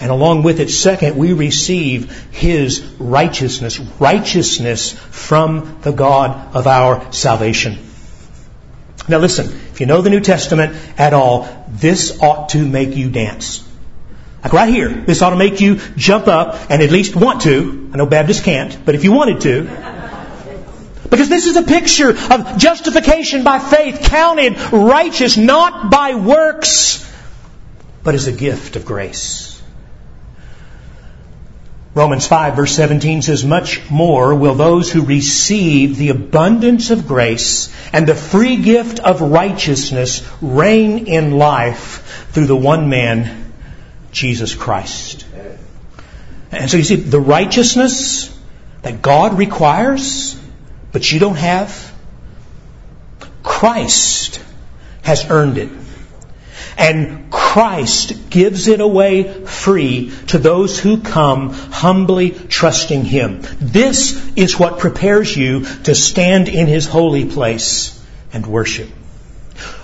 And 0.00 0.10
along 0.10 0.42
with 0.42 0.58
it, 0.58 0.68
second, 0.68 1.16
we 1.16 1.32
receive 1.32 2.10
His 2.32 2.82
righteousness, 2.98 3.78
righteousness 3.78 4.92
from 4.92 5.78
the 5.82 5.92
God 5.92 6.56
of 6.56 6.66
our 6.66 7.12
salvation. 7.12 7.78
Now 9.08 9.18
listen, 9.18 9.46
if 9.46 9.80
you 9.80 9.86
know 9.86 10.00
the 10.00 10.10
New 10.10 10.20
Testament 10.20 10.76
at 10.98 11.12
all, 11.14 11.66
this 11.68 12.20
ought 12.20 12.50
to 12.50 12.66
make 12.66 12.96
you 12.96 13.10
dance. 13.10 13.68
Like 14.42 14.52
right 14.52 14.68
here, 14.68 14.88
this 14.88 15.22
ought 15.22 15.30
to 15.30 15.36
make 15.36 15.60
you 15.60 15.76
jump 15.96 16.26
up 16.26 16.70
and 16.70 16.82
at 16.82 16.90
least 16.90 17.14
want 17.14 17.42
to. 17.42 17.90
I 17.92 17.96
know 17.96 18.06
Baptists 18.06 18.40
can't, 18.42 18.76
but 18.84 18.94
if 18.94 19.04
you 19.04 19.12
wanted 19.12 19.40
to. 19.42 20.01
Because 21.12 21.28
this 21.28 21.46
is 21.46 21.56
a 21.56 21.62
picture 21.62 22.08
of 22.08 22.56
justification 22.56 23.44
by 23.44 23.58
faith, 23.58 24.00
counted 24.04 24.58
righteous 24.72 25.36
not 25.36 25.90
by 25.90 26.14
works, 26.14 27.06
but 28.02 28.14
as 28.14 28.28
a 28.28 28.32
gift 28.32 28.76
of 28.76 28.86
grace. 28.86 29.62
Romans 31.94 32.26
5 32.26 32.56
verse 32.56 32.74
17 32.74 33.20
says, 33.20 33.44
Much 33.44 33.90
more 33.90 34.34
will 34.34 34.54
those 34.54 34.90
who 34.90 35.04
receive 35.04 35.98
the 35.98 36.08
abundance 36.08 36.88
of 36.88 37.06
grace 37.06 37.70
and 37.92 38.06
the 38.06 38.14
free 38.14 38.56
gift 38.62 38.98
of 38.98 39.20
righteousness 39.20 40.26
reign 40.40 41.08
in 41.08 41.32
life 41.32 42.26
through 42.30 42.46
the 42.46 42.56
one 42.56 42.88
man, 42.88 43.52
Jesus 44.12 44.54
Christ. 44.54 45.26
And 46.50 46.70
so 46.70 46.78
you 46.78 46.84
see, 46.84 46.96
the 46.96 47.20
righteousness 47.20 48.34
that 48.80 49.02
God 49.02 49.36
requires, 49.36 50.40
but 50.92 51.10
you 51.10 51.18
don't 51.18 51.36
have, 51.36 51.92
Christ 53.42 54.42
has 55.02 55.28
earned 55.30 55.58
it. 55.58 55.70
And 56.78 57.30
Christ 57.30 58.30
gives 58.30 58.68
it 58.68 58.80
away 58.80 59.44
free 59.44 60.12
to 60.28 60.38
those 60.38 60.78
who 60.78 61.00
come 61.00 61.50
humbly 61.50 62.30
trusting 62.30 63.04
Him. 63.04 63.42
This 63.60 64.32
is 64.36 64.58
what 64.58 64.78
prepares 64.78 65.36
you 65.36 65.64
to 65.84 65.94
stand 65.94 66.48
in 66.48 66.66
His 66.66 66.86
holy 66.86 67.26
place 67.26 68.00
and 68.32 68.46
worship. 68.46 68.88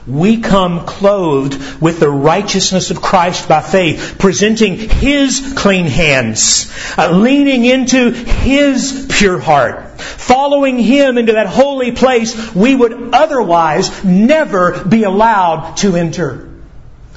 We 0.09 0.39
come 0.39 0.87
clothed 0.87 1.83
with 1.83 2.01
the 2.01 2.11
righteousness 2.11 2.91
of 2.91 3.03
Christ 3.03 3.47
by 3.47 3.61
faith, 3.61 4.17
presenting 4.19 4.77
His 4.79 5.55
clean 5.57 5.87
hands, 5.87 6.73
uh, 6.97 7.11
leaning 7.11 7.67
into 7.67 8.11
His 8.13 9.07
pure 9.11 9.39
heart, 9.39 10.01
following 10.01 10.79
Him 10.79 11.19
into 11.19 11.33
that 11.33 11.49
holy 11.49 11.93
place 11.93 12.55
we 12.55 12.75
would 12.75 13.15
otherwise 13.15 14.03
never 14.03 14.83
be 14.85 15.03
allowed 15.03 15.77
to 15.79 15.95
enter. 15.95 16.48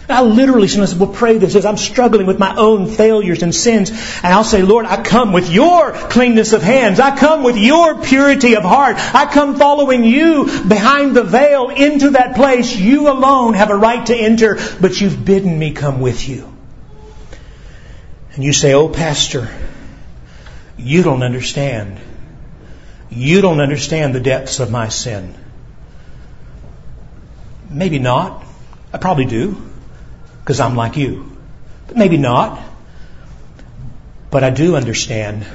I 0.10 0.24
literally 0.24 0.68
sometimes 0.68 0.96
will 0.96 1.08
pray 1.08 1.38
this 1.38 1.56
as 1.56 1.66
I'm 1.66 1.78
struggling 1.78 2.26
with 2.26 2.40
my 2.40 2.56
own 2.56 2.88
failures 2.88 3.44
and 3.44 3.54
sins. 3.54 3.92
And 3.92 4.34
I'll 4.34 4.44
say, 4.44 4.62
Lord, 4.62 4.86
I 4.86 5.02
come 5.02 5.32
with 5.32 5.50
your 5.50 5.92
cleanness 5.92 6.54
of 6.54 6.62
hands. 6.62 7.00
I 7.00 7.16
come 7.16 7.44
with 7.44 7.58
your 7.58 8.02
purity 8.02 8.56
of 8.56 8.64
heart. 8.64 8.98
I 8.98 9.32
come 9.32 9.58
following 9.58 10.04
you 10.04 10.46
behind 10.68 11.16
the 11.16 11.24
veil 11.24 11.70
into 11.70 12.12
that 12.12 12.36
place 12.36 12.76
you 12.76 13.10
alone 13.10 13.54
have 13.54 13.70
a 13.70 13.76
right 13.76 14.06
to 14.08 14.16
enter, 14.16 14.60
but 14.80 15.00
you've 15.00 15.24
bidden 15.24 15.58
me 15.58 15.72
come 15.72 16.02
with 16.02 16.28
you. 16.28 16.52
And 18.34 18.44
you 18.44 18.54
say, 18.54 18.74
Oh, 18.74 18.90
Pastor, 18.90 19.50
you 20.78 21.04
don't 21.04 21.24
understand. 21.24 22.00
You 23.10 23.42
don't 23.42 23.60
understand 23.60 24.16
the 24.16 24.20
depths 24.20 24.60
of 24.60 24.72
my 24.72 24.90
sin. 24.90 25.36
Maybe 27.70 28.00
not. 28.00 28.44
I 28.94 28.98
probably 28.98 29.26
do 29.26 29.71
because 30.42 30.60
I'm 30.60 30.76
like 30.76 30.98
you. 30.98 31.32
But 31.88 31.98
maybe 31.98 32.18
not. 32.18 32.62
But 34.30 34.44
I 34.44 34.50
do 34.50 34.76
understand 34.76 35.46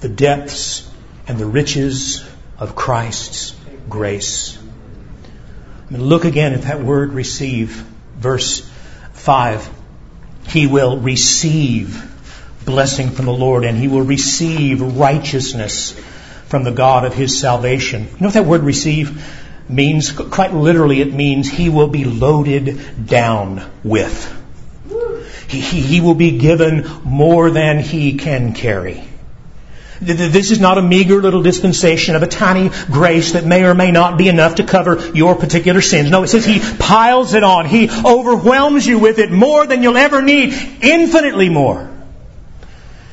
the 0.00 0.08
depths 0.08 0.88
and 1.26 1.38
the 1.38 1.46
riches 1.46 2.26
of 2.58 2.74
Christ's 2.74 3.54
grace. 3.88 4.58
I 5.88 5.92
mean, 5.92 6.04
look 6.04 6.24
again 6.24 6.52
at 6.52 6.62
that 6.62 6.82
word 6.82 7.12
receive, 7.12 7.70
verse 8.16 8.68
5. 9.14 9.68
He 10.48 10.66
will 10.66 10.98
receive 10.98 12.04
blessing 12.64 13.10
from 13.10 13.24
the 13.24 13.32
Lord 13.32 13.64
and 13.64 13.76
he 13.76 13.88
will 13.88 14.02
receive 14.02 14.80
righteousness 14.80 15.92
from 16.46 16.64
the 16.64 16.70
God 16.70 17.04
of 17.04 17.14
his 17.14 17.38
salvation. 17.38 18.02
You 18.02 18.20
know 18.20 18.26
what 18.26 18.34
that 18.34 18.44
word 18.44 18.62
receive 18.62 19.22
means, 19.68 20.12
quite 20.12 20.52
literally, 20.52 21.00
it 21.00 21.12
means 21.12 21.48
he 21.48 21.68
will 21.68 21.88
be 21.88 22.04
loaded 22.04 23.06
down 23.06 23.68
with. 23.84 24.34
He, 25.48 25.60
he, 25.60 25.80
he 25.80 26.00
will 26.00 26.14
be 26.14 26.38
given 26.38 26.86
more 27.04 27.50
than 27.50 27.78
he 27.78 28.14
can 28.14 28.52
carry. 28.52 29.02
This 30.00 30.52
is 30.52 30.60
not 30.60 30.78
a 30.78 30.82
meager 30.82 31.20
little 31.20 31.42
dispensation 31.42 32.14
of 32.14 32.22
a 32.22 32.26
tiny 32.28 32.70
grace 32.86 33.32
that 33.32 33.44
may 33.44 33.64
or 33.64 33.74
may 33.74 33.90
not 33.90 34.16
be 34.16 34.28
enough 34.28 34.56
to 34.56 34.64
cover 34.64 35.10
your 35.12 35.34
particular 35.34 35.80
sins. 35.80 36.08
No, 36.08 36.22
it 36.22 36.28
says 36.28 36.44
He 36.44 36.60
piles 36.60 37.34
it 37.34 37.42
on. 37.42 37.66
He 37.66 37.90
overwhelms 37.90 38.86
you 38.86 39.00
with 39.00 39.18
it 39.18 39.32
more 39.32 39.66
than 39.66 39.82
you'll 39.82 39.96
ever 39.96 40.22
need, 40.22 40.52
infinitely 40.82 41.48
more. 41.48 41.90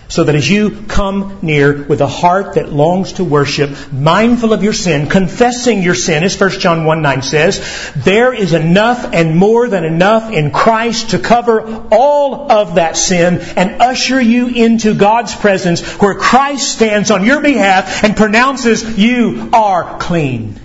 So 0.07 0.23
that 0.23 0.35
as 0.35 0.47
you 0.47 0.83
come 0.87 1.39
near 1.41 1.83
with 1.83 1.99
a 1.99 2.07
heart 2.07 2.55
that 2.55 2.71
longs 2.71 3.13
to 3.13 3.23
worship, 3.23 3.91
mindful 3.91 4.53
of 4.53 4.63
your 4.63 4.73
sin, 4.73 5.07
confessing 5.07 5.81
your 5.81 5.95
sin, 5.95 6.23
as 6.23 6.39
1 6.39 6.51
John 6.59 6.85
1 6.85 7.01
9 7.01 7.21
says, 7.23 7.91
there 7.95 8.31
is 8.31 8.53
enough 8.53 9.13
and 9.13 9.35
more 9.35 9.67
than 9.67 9.83
enough 9.83 10.31
in 10.31 10.51
Christ 10.51 11.09
to 11.11 11.19
cover 11.19 11.87
all 11.91 12.51
of 12.51 12.75
that 12.75 12.97
sin 12.97 13.39
and 13.55 13.81
usher 13.81 14.21
you 14.21 14.47
into 14.47 14.93
God's 14.93 15.33
presence 15.35 15.81
where 15.99 16.13
Christ 16.13 16.71
stands 16.71 17.09
on 17.09 17.25
your 17.25 17.41
behalf 17.41 18.03
and 18.03 18.15
pronounces 18.15 18.97
you 18.97 19.49
are 19.53 19.97
clean. 19.97 20.59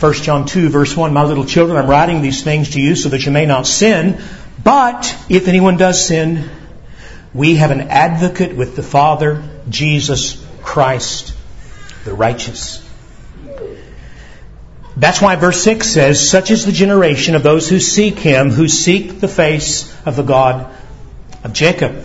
1 0.00 0.12
John 0.14 0.46
2 0.46 0.68
verse 0.68 0.96
1, 0.96 1.12
My 1.12 1.24
little 1.24 1.44
children, 1.44 1.78
I'm 1.78 1.88
writing 1.88 2.20
these 2.20 2.42
things 2.44 2.70
to 2.70 2.80
you 2.80 2.94
so 2.94 3.08
that 3.08 3.24
you 3.24 3.32
may 3.32 3.46
not 3.46 3.66
sin. 3.66 4.20
But 4.62 5.16
if 5.28 5.48
anyone 5.48 5.76
does 5.76 6.06
sin, 6.06 6.50
we 7.38 7.54
have 7.54 7.70
an 7.70 7.82
advocate 7.82 8.56
with 8.56 8.74
the 8.74 8.82
Father, 8.82 9.44
Jesus 9.70 10.44
Christ, 10.60 11.34
the 12.04 12.12
righteous. 12.12 12.84
That's 14.96 15.22
why 15.22 15.36
verse 15.36 15.62
6 15.62 15.88
says, 15.88 16.28
Such 16.28 16.50
is 16.50 16.66
the 16.66 16.72
generation 16.72 17.36
of 17.36 17.44
those 17.44 17.68
who 17.68 17.78
seek 17.78 18.18
him, 18.18 18.50
who 18.50 18.66
seek 18.66 19.20
the 19.20 19.28
face 19.28 19.94
of 20.04 20.16
the 20.16 20.24
God 20.24 20.68
of 21.44 21.52
Jacob. 21.52 22.04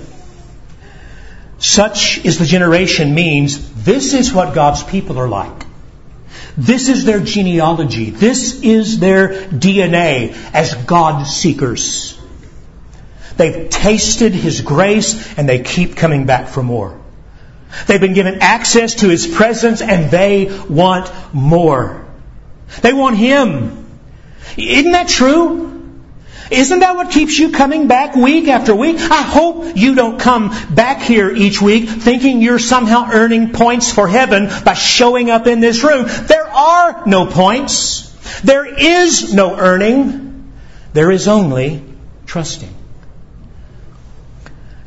Such 1.58 2.24
is 2.24 2.38
the 2.38 2.46
generation 2.46 3.16
means 3.16 3.74
this 3.74 4.14
is 4.14 4.32
what 4.32 4.54
God's 4.54 4.84
people 4.84 5.18
are 5.18 5.28
like. 5.28 5.66
This 6.56 6.90
is 6.90 7.06
their 7.06 7.20
genealogy. 7.20 8.12
This 8.12 8.62
is 8.62 9.00
their 9.00 9.30
DNA 9.30 10.36
as 10.54 10.76
God 10.76 11.26
seekers. 11.26 12.20
They've 13.38 13.70
tasted 13.70 14.34
His 14.34 14.62
grace 14.62 15.38
and 15.38 15.48
they 15.48 15.64
keep 15.64 15.96
coming 15.96 16.26
back 16.26 16.48
for 16.48 16.64
more. 16.64 17.00
They've 17.88 18.02
been 18.02 18.14
given 18.14 18.40
access 18.42 18.96
to 18.96 19.10
His 19.10 19.28
presence 19.28 19.82
and 19.82 20.12
they 20.12 20.60
want 20.70 21.12
more. 21.34 22.06
They 22.82 22.94
want 22.94 23.18
Him. 23.18 23.86
Isn't 24.58 24.92
that 24.92 25.08
true? 25.08 25.64
Isn't 26.52 26.80
that 26.80 26.96
what 26.96 27.10
keeps 27.10 27.40
you 27.40 27.52
coming 27.52 27.88
back 27.88 28.16
week 28.16 28.48
after 28.48 28.76
week? 28.76 28.98
I 29.00 29.22
hope 29.22 29.76
you 29.76 29.96
don't 29.96 30.20
come 30.20 30.54
back 30.70 31.02
here 31.02 31.32
each 31.32 31.62
week 31.62 31.90
thinking 31.90 32.42
you're 32.42 32.60
somehow 32.60 33.10
earning 33.12 33.54
points 33.54 33.92
for 33.92 34.08
heaven 34.08 34.50
by 34.64 34.74
showing 34.74 35.32
up 35.32 35.48
in 35.48 35.62
this 35.62 35.84
room. 35.84 36.06
There 36.28 36.48
are 36.48 37.08
no 37.08 37.26
points. 37.26 38.12
There 38.42 38.66
is 38.66 39.34
no 39.34 39.58
earning. 39.58 40.54
There 40.94 41.12
is 41.12 41.28
only 41.28 41.84
trusting. 42.28 42.83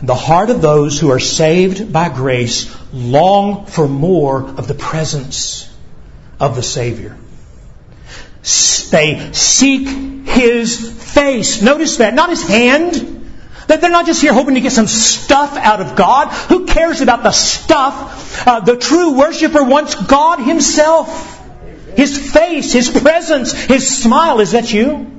The 0.02 0.14
heart 0.14 0.50
of 0.50 0.60
those 0.60 1.00
who 1.00 1.10
are 1.10 1.20
saved 1.20 1.92
by 1.92 2.10
grace 2.10 2.74
long 2.92 3.66
for 3.66 3.88
more 3.88 4.42
of 4.42 4.68
the 4.68 4.74
presence 4.74 5.72
of 6.38 6.54
the 6.54 6.62
Savior. 6.62 7.16
They 8.90 9.30
seek 9.32 9.88
His 10.28 11.14
face. 11.14 11.62
Notice 11.62 11.96
that. 11.96 12.14
Not 12.14 12.30
His 12.30 12.42
hand. 12.42 13.14
That 13.68 13.80
they're 13.80 13.90
not 13.90 14.06
just 14.06 14.22
here 14.22 14.32
hoping 14.32 14.54
to 14.54 14.60
get 14.60 14.72
some 14.72 14.86
stuff 14.86 15.56
out 15.56 15.80
of 15.80 15.96
God. 15.96 16.28
Who 16.48 16.66
cares 16.66 17.00
about 17.00 17.22
the 17.22 17.32
stuff? 17.32 18.46
Uh, 18.46 18.60
the 18.60 18.76
true 18.76 19.18
worshiper 19.18 19.64
wants 19.64 19.94
God 19.94 20.40
Himself. 20.40 21.42
His 21.96 22.32
face, 22.32 22.72
His 22.72 22.90
presence, 22.90 23.52
His 23.52 24.02
smile. 24.02 24.40
Is 24.40 24.52
that 24.52 24.72
you? 24.72 25.10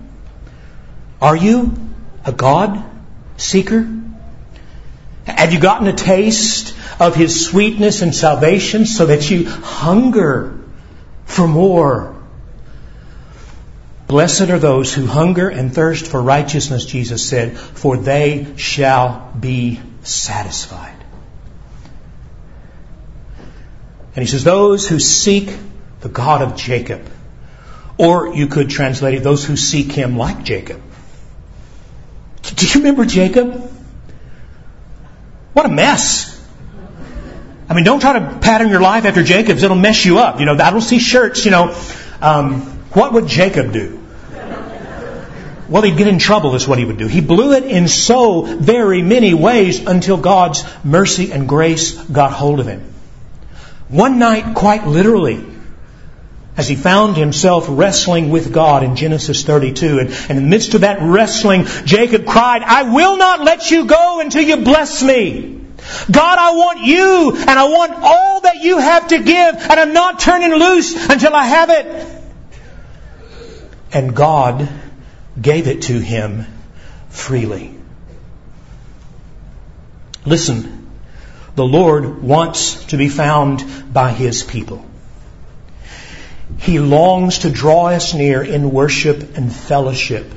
Are 1.19 1.35
you 1.35 1.75
a 2.23 2.31
God 2.31 2.83
seeker? 3.37 3.96
Have 5.27 5.51
you 5.51 5.59
gotten 5.59 5.87
a 5.87 5.93
taste 5.93 6.73
of 6.99 7.15
His 7.15 7.45
sweetness 7.45 8.01
and 8.01 8.15
salvation 8.15 8.85
so 8.85 9.07
that 9.07 9.29
you 9.29 9.47
hunger 9.47 10.57
for 11.25 11.47
more? 11.47 12.15
Blessed 14.07 14.49
are 14.49 14.59
those 14.59 14.93
who 14.93 15.05
hunger 15.05 15.49
and 15.49 15.75
thirst 15.75 16.07
for 16.07 16.21
righteousness, 16.21 16.85
Jesus 16.85 17.27
said, 17.27 17.57
for 17.57 17.97
they 17.97 18.47
shall 18.55 19.33
be 19.37 19.81
satisfied. 20.01 20.95
And 24.15 24.23
he 24.23 24.31
says, 24.31 24.45
those 24.45 24.87
who 24.87 24.99
seek 24.99 25.53
the 25.99 26.09
God 26.09 26.41
of 26.41 26.55
Jacob. 26.55 27.05
Or 27.97 28.33
you 28.33 28.47
could 28.47 28.69
translate 28.69 29.15
it, 29.15 29.23
those 29.23 29.43
who 29.43 29.57
seek 29.57 29.91
him 29.91 30.17
like 30.17 30.43
Jacob. 30.43 30.81
Do 32.43 32.65
you 32.65 32.73
remember 32.75 33.05
Jacob? 33.05 33.66
What 35.57 35.65
a 35.65 35.69
mess. 35.69 36.39
I 37.67 37.73
mean, 37.73 37.83
don't 37.83 37.99
try 37.99 38.19
to 38.19 38.37
pattern 38.37 38.69
your 38.69 38.79
life 38.79 39.05
after 39.05 39.23
Jacob's. 39.23 39.63
It'll 39.63 39.75
mess 39.75 40.05
you 40.05 40.19
up. 40.19 40.39
You 40.39 40.45
know, 40.45 40.53
I 40.53 40.69
don't 40.69 40.81
see 40.81 40.99
shirts, 40.99 41.45
you 41.45 41.49
know. 41.49 41.75
Um, 42.21 42.61
what 42.91 43.11
would 43.13 43.25
Jacob 43.25 43.73
do? 43.73 43.99
Well, 45.67 45.81
he'd 45.81 45.97
get 45.97 46.07
in 46.07 46.19
trouble, 46.19 46.53
is 46.53 46.67
what 46.67 46.77
he 46.77 46.85
would 46.85 46.99
do. 46.99 47.07
He 47.07 47.21
blew 47.21 47.53
it 47.53 47.63
in 47.63 47.87
so 47.87 48.43
very 48.43 49.01
many 49.01 49.33
ways 49.33 49.83
until 49.83 50.17
God's 50.17 50.63
mercy 50.83 51.31
and 51.31 51.49
grace 51.49 51.91
got 52.03 52.31
hold 52.31 52.59
of 52.59 52.67
him. 52.67 52.93
One 53.89 54.19
night, 54.19 54.53
quite 54.53 54.85
literally, 54.85 55.43
as 56.57 56.67
he 56.67 56.75
found 56.75 57.15
himself 57.15 57.67
wrestling 57.69 58.31
with 58.31 58.51
God 58.51 58.83
in 58.83 58.95
Genesis 58.95 59.43
32. 59.43 59.99
And, 59.99 60.09
and, 60.09 60.31
in 60.31 60.35
the 60.37 60.49
midst 60.49 60.73
of 60.73 60.81
that 60.81 60.97
wrestling, 61.01 61.65
Jacob 61.85 62.25
cried, 62.25 62.63
I 62.63 62.91
will 62.91 63.15
not 63.15 63.41
let 63.41 63.69
you 63.69 63.85
go 63.85 64.19
until 64.19 64.41
you 64.41 64.57
bless 64.57 65.03
me. 65.03 65.61
God, 66.11 66.39
I 66.39 66.51
want 66.55 66.79
you 66.81 67.31
and 67.37 67.51
I 67.51 67.65
want 67.65 67.93
all 67.93 68.41
that 68.41 68.57
you 68.57 68.79
have 68.79 69.07
to 69.09 69.19
give 69.19 69.55
and 69.55 69.79
I'm 69.79 69.93
not 69.93 70.19
turning 70.19 70.51
loose 70.51 71.09
until 71.09 71.33
I 71.33 71.45
have 71.45 71.69
it. 71.69 72.07
And 73.93 74.15
God 74.15 74.67
gave 75.39 75.67
it 75.67 75.83
to 75.83 75.99
him 75.99 76.45
freely. 77.09 77.75
Listen, 80.25 80.89
the 81.55 81.65
Lord 81.65 82.21
wants 82.21 82.85
to 82.85 82.97
be 82.97 83.07
found 83.07 83.93
by 83.93 84.11
his 84.11 84.43
people. 84.43 84.83
He 86.57 86.79
longs 86.79 87.39
to 87.39 87.49
draw 87.49 87.87
us 87.87 88.13
near 88.13 88.43
in 88.43 88.71
worship 88.71 89.37
and 89.37 89.53
fellowship. 89.53 90.31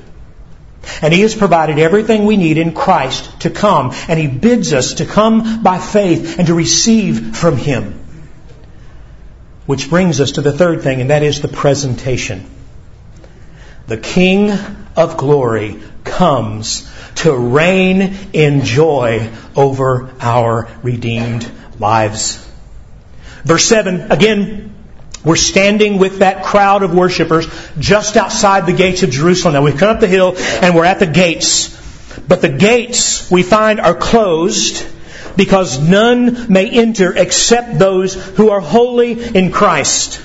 And 1.02 1.12
He 1.12 1.20
has 1.22 1.34
provided 1.34 1.78
everything 1.78 2.24
we 2.24 2.36
need 2.36 2.58
in 2.58 2.74
Christ 2.74 3.40
to 3.40 3.50
come. 3.50 3.92
And 4.08 4.18
He 4.18 4.26
bids 4.26 4.72
us 4.72 4.94
to 4.94 5.06
come 5.06 5.62
by 5.62 5.78
faith 5.78 6.38
and 6.38 6.46
to 6.48 6.54
receive 6.54 7.36
from 7.36 7.56
Him. 7.56 7.98
Which 9.66 9.88
brings 9.88 10.20
us 10.20 10.32
to 10.32 10.42
the 10.42 10.52
third 10.52 10.82
thing, 10.82 11.00
and 11.00 11.10
that 11.10 11.22
is 11.22 11.40
the 11.40 11.48
presentation. 11.48 12.44
The 13.86 13.98
King 13.98 14.50
of 14.96 15.16
glory 15.16 15.80
comes 16.04 16.90
to 17.16 17.34
reign 17.34 18.16
in 18.32 18.64
joy 18.64 19.30
over 19.56 20.12
our 20.20 20.68
redeemed 20.82 21.50
lives. 21.78 22.46
Verse 23.44 23.64
7, 23.64 24.12
again, 24.12 24.69
we're 25.24 25.36
standing 25.36 25.98
with 25.98 26.20
that 26.20 26.44
crowd 26.44 26.82
of 26.82 26.94
worshipers 26.94 27.46
just 27.78 28.16
outside 28.16 28.66
the 28.66 28.72
gates 28.72 29.02
of 29.02 29.10
Jerusalem. 29.10 29.54
Now 29.54 29.62
we've 29.62 29.76
come 29.76 29.90
up 29.94 30.00
the 30.00 30.06
hill 30.06 30.34
and 30.36 30.74
we're 30.74 30.84
at 30.84 30.98
the 30.98 31.06
gates. 31.06 31.78
But 32.26 32.40
the 32.40 32.48
gates 32.48 33.30
we 33.30 33.42
find 33.42 33.80
are 33.80 33.94
closed 33.94 34.86
because 35.36 35.78
none 35.78 36.52
may 36.52 36.70
enter 36.70 37.16
except 37.16 37.78
those 37.78 38.14
who 38.14 38.50
are 38.50 38.60
holy 38.60 39.12
in 39.12 39.52
Christ. 39.52 40.20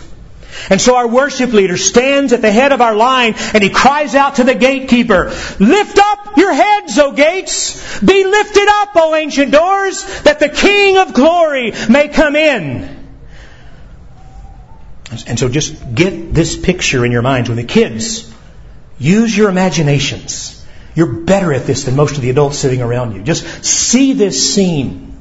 And 0.69 0.81
so 0.81 0.95
our 0.95 1.07
worship 1.07 1.51
leader 1.51 1.77
stands 1.77 2.33
at 2.33 2.41
the 2.41 2.51
head 2.51 2.71
of 2.71 2.81
our 2.81 2.95
line 2.95 3.35
and 3.53 3.63
he 3.63 3.69
cries 3.69 4.15
out 4.15 4.35
to 4.35 4.43
the 4.43 4.55
gatekeeper, 4.55 5.25
Lift 5.59 5.97
up 5.97 6.37
your 6.37 6.53
heads, 6.53 6.97
O 6.97 7.11
gates! 7.11 7.99
Be 7.99 8.23
lifted 8.23 8.67
up, 8.67 8.95
O 8.95 9.13
ancient 9.15 9.51
doors, 9.51 10.03
that 10.21 10.39
the 10.39 10.49
King 10.49 10.97
of 10.97 11.13
glory 11.13 11.73
may 11.89 12.07
come 12.07 12.35
in. 12.35 12.94
And 15.23 15.39
so 15.39 15.49
just 15.49 15.95
get 15.95 16.33
this 16.33 16.57
picture 16.57 17.05
in 17.05 17.11
your 17.11 17.21
minds 17.21 17.49
when 17.49 17.57
the 17.57 17.63
kids 17.63 18.31
use 18.97 19.35
your 19.35 19.49
imaginations. 19.49 20.65
You're 20.95 21.11
better 21.11 21.53
at 21.53 21.65
this 21.65 21.83
than 21.83 21.95
most 21.95 22.15
of 22.15 22.21
the 22.21 22.29
adults 22.29 22.57
sitting 22.57 22.81
around 22.81 23.15
you. 23.15 23.23
Just 23.23 23.65
see 23.65 24.13
this 24.13 24.53
scene. 24.53 25.17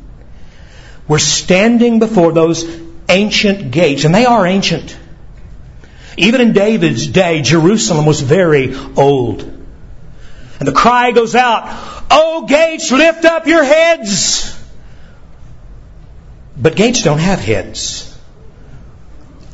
We're 1.09 1.19
standing 1.19 1.99
before 1.99 2.33
those 2.33 2.65
ancient 3.09 3.71
gates, 3.71 4.05
and 4.05 4.15
they 4.15 4.25
are 4.25 4.47
ancient. 4.47 4.97
Even 6.17 6.41
in 6.41 6.53
David's 6.53 7.07
day, 7.07 7.43
Jerusalem 7.43 8.07
was 8.07 8.21
very 8.21 8.75
old. 8.97 9.43
And 10.61 10.69
the 10.69 10.73
cry 10.73 11.11
goes 11.11 11.35
out, 11.35 11.65
Oh 12.11 12.47
gates, 12.47 12.93
lift 12.93 13.25
up 13.25 13.47
your 13.47 13.65
heads! 13.65 14.57
But 16.57 16.77
gates 16.77 17.03
don't 17.03 17.19
have 17.19 17.41
heads. 17.41 18.14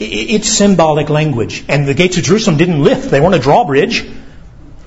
It's 0.00 0.48
symbolic 0.48 1.10
language. 1.10 1.64
And 1.68 1.86
the 1.86 1.92
gates 1.92 2.16
of 2.16 2.24
Jerusalem 2.24 2.56
didn't 2.56 2.82
lift. 2.82 3.10
They 3.10 3.20
weren't 3.20 3.34
a 3.34 3.38
drawbridge. 3.38 4.10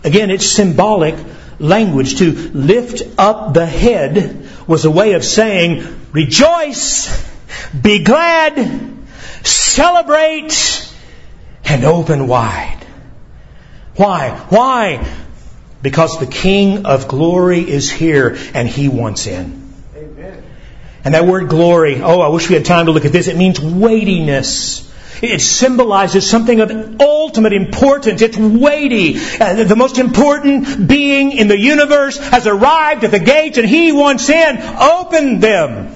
Again, 0.04 0.32
it's 0.32 0.46
symbolic 0.46 1.16
language. 1.60 2.18
To 2.18 2.32
lift 2.32 3.04
up 3.20 3.54
the 3.54 3.66
head 3.66 4.50
was 4.68 4.86
a 4.86 4.92
way 4.92 5.14
of 5.14 5.24
saying, 5.24 6.08
rejoice, 6.12 7.32
be 7.80 8.04
glad, 8.04 8.98
celebrate, 9.44 10.92
and 11.64 11.86
open 11.86 12.28
wide. 12.28 12.84
Why? 13.96 14.32
Why? 14.50 15.08
Because 15.84 16.20
the 16.20 16.26
King 16.26 16.88
of 16.88 17.08
glory 17.08 17.60
is 17.60 17.92
here 17.92 18.36
and 18.56 18.68
he 18.68 18.88
wants 18.88 19.28
in. 19.28 19.74
Amen. 19.96 20.44
And 21.06 21.14
that 21.14 21.28
word 21.28 21.50
glory, 21.50 22.02
oh, 22.02 22.22
I 22.22 22.30
wish 22.30 22.50
we 22.50 22.56
had 22.56 22.66
time 22.66 22.88
to 22.88 22.92
look 22.92 23.06
at 23.06 23.12
this. 23.12 23.28
It 23.28 23.38
means 23.38 23.60
weightiness. 23.60 24.90
It 25.24 25.40
symbolizes 25.40 26.30
something 26.30 26.60
of 26.60 27.00
ultimate 27.00 27.54
importance. 27.54 28.22
It's 28.22 28.38
weighty. 28.38 29.16
Uh, 29.40 29.64
the 29.64 29.76
most 29.78 29.98
important 29.98 30.86
being 30.86 31.32
in 31.32 31.48
the 31.48 31.58
universe 31.58 32.18
has 32.18 32.46
arrived 32.46 33.06
at 33.06 33.12
the 33.12 33.20
gates 33.20 33.58
and 33.58 33.66
he 33.66 33.94
wants 33.94 34.28
in. 34.28 34.58
Open 34.62 35.40
them. 35.40 35.96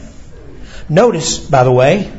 Notice, 0.87 1.39
by 1.39 1.65
the 1.65 1.71
way, 1.73 2.09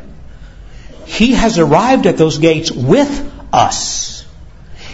he 1.07 1.33
has 1.33 1.59
arrived 1.59 2.07
at 2.07 2.19
those 2.19 2.37
gates 2.37 2.71
with 2.71 3.33
us. 3.55 4.27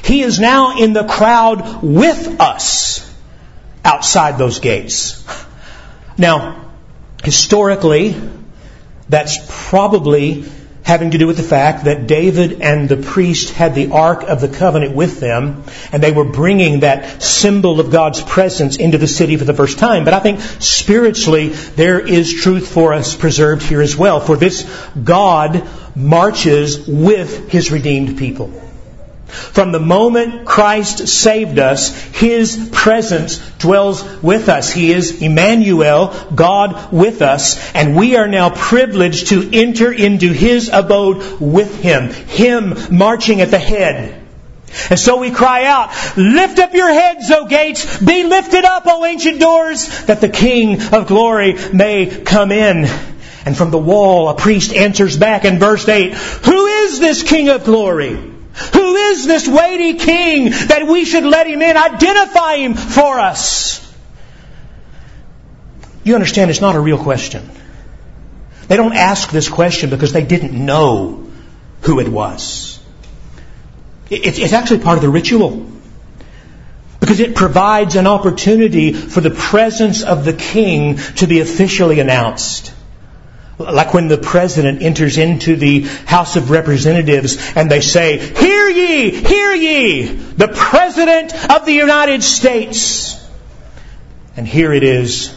He 0.05 0.23
is 0.23 0.39
now 0.39 0.79
in 0.79 0.93
the 0.93 1.03
crowd 1.03 1.83
with 1.83 2.41
us 2.41 3.13
outside 3.85 4.39
those 4.39 4.61
gates. 4.61 5.25
Now, 6.17 6.71
historically, 7.25 8.15
that's 9.09 9.37
probably 9.69 10.45
having 10.85 11.13
to 11.13 11.19
do 11.19 11.27
with 11.27 11.39
the 11.39 11.43
fact 11.43 11.85
that 11.85 12.07
David 12.07 12.61
and 12.61 12.89
the 12.89 12.99
priest 12.99 13.55
had 13.55 13.75
the 13.75 13.91
Ark 13.91 14.23
of 14.23 14.41
the 14.43 14.49
Covenant 14.49 14.95
with 14.95 15.19
them, 15.19 15.65
and 15.91 16.03
they 16.03 16.13
were 16.13 16.27
bringing 16.27 16.81
that 16.81 17.23
symbol 17.23 17.81
of 17.81 17.91
God's 17.91 18.23
presence 18.23 18.77
into 18.77 18.99
the 18.99 19.07
city 19.07 19.37
for 19.37 19.45
the 19.45 19.55
first 19.55 19.79
time. 19.79 20.05
But 20.05 20.13
I 20.13 20.21
think 20.21 20.41
spiritually, 20.41 21.49
there 21.49 21.99
is 21.99 22.43
truth 22.43 22.69
for 22.69 22.93
us 22.93 23.17
preserved 23.17 23.63
here 23.63 23.81
as 23.81 23.97
well. 23.97 24.21
For 24.21 24.37
this 24.37 24.63
God 25.03 25.67
marches 25.97 26.87
with 26.87 27.49
His 27.49 27.73
redeemed 27.73 28.19
people. 28.19 28.53
From 29.35 29.73
the 29.73 29.81
moment 29.81 30.45
Christ 30.45 31.09
saved 31.09 31.59
us, 31.59 31.95
His 32.13 32.71
presence 32.73 33.39
dwells 33.59 34.05
with 34.23 34.49
us. 34.49 34.73
He 34.73 34.93
is 34.93 35.21
Emmanuel, 35.23 36.15
God 36.35 36.93
with 36.93 37.23
us, 37.23 37.59
and 37.75 37.97
we 37.97 38.17
are 38.17 38.29
now 38.29 38.51
privileged 38.51 39.29
to 39.29 39.51
enter 39.53 39.93
into 39.93 40.33
His 40.33 40.71
abode 40.73 41.41
with 41.41 41.81
Him, 41.81 42.11
Him 42.11 42.75
marching 42.91 43.41
at 43.41 43.51
the 43.51 43.59
head. 43.59 44.23
And 44.91 44.99
so 44.99 45.19
we 45.19 45.31
cry 45.31 45.65
out, 45.65 45.91
Lift 46.17 46.59
up 46.59 46.75
your 46.75 46.93
heads, 46.93 47.31
O 47.31 47.47
gates! 47.47 48.03
Be 48.03 48.25
lifted 48.25 48.65
up, 48.65 48.85
O 48.87 49.05
ancient 49.05 49.41
doors, 49.41 50.05
that 50.07 50.21
the 50.21 50.29
King 50.29 50.81
of 50.93 51.07
glory 51.07 51.57
may 51.73 52.07
come 52.07 52.51
in. 52.51 52.87
And 53.47 53.57
from 53.57 53.71
the 53.71 53.79
wall, 53.79 54.29
a 54.31 54.35
priest 54.35 54.73
answers 54.73 55.17
back 55.17 55.45
in 55.45 55.59
verse 55.59 55.87
8, 55.89 56.15
Who 56.15 56.67
is 56.67 56.99
this 56.99 57.23
King 57.23 57.51
of 57.51 57.65
glory? 57.65 58.34
Who 58.73 58.97
is 58.97 59.27
this 59.27 59.49
weighty 59.49 59.95
king 59.95 60.51
that 60.51 60.87
we 60.87 61.05
should 61.05 61.25
let 61.25 61.47
him 61.47 61.61
in? 61.63 61.77
Identify 61.77 62.57
him 62.57 62.75
for 62.75 63.19
us. 63.19 63.81
You 66.05 66.15
understand 66.15 66.51
it's 66.51 66.61
not 66.61 66.77
a 66.77 66.81
real 66.81 66.99
question. 66.99 67.51
They 68.69 68.77
don't 68.77 68.95
ask 68.95 69.31
this 69.31 69.49
question 69.49 69.91
because 69.91 70.13
they 70.13 70.25
didn't 70.25 70.53
know 70.53 71.31
who 71.83 72.01
it 72.01 72.09
was. 72.09 72.79
It's 74.11 74.53
actually 74.53 74.81
part 74.81 74.99
of 74.99 75.03
the 75.03 75.09
ritual. 75.09 75.67
Because 77.01 77.21
it 77.21 77.35
provides 77.35 77.97
an 77.97 78.07
opportunity 78.07 78.93
for 78.93 79.21
the 79.21 79.31
presence 79.31 80.03
of 80.03 80.25
the 80.25 80.33
king 80.33 80.97
to 81.17 81.27
be 81.27 81.41
officially 81.41 82.01
announced. 82.01 82.74
Like 83.59 83.95
when 83.95 84.09
the 84.09 84.19
president 84.19 84.83
enters 84.83 85.17
into 85.17 85.55
the 85.57 85.83
House 85.83 86.37
of 86.37 86.51
Representatives 86.51 87.39
and 87.55 87.71
they 87.71 87.81
say, 87.81 88.19
Hear 88.19 88.69
ye, 88.69 89.11
hear 89.11 89.53
ye, 89.55 90.07
the 90.07 90.49
President 90.49 91.33
of 91.51 91.65
the 91.65 91.73
United 91.73 92.23
States. 92.23 93.21
And 94.37 94.47
here 94.47 94.73
it 94.73 94.83
is. 94.83 95.33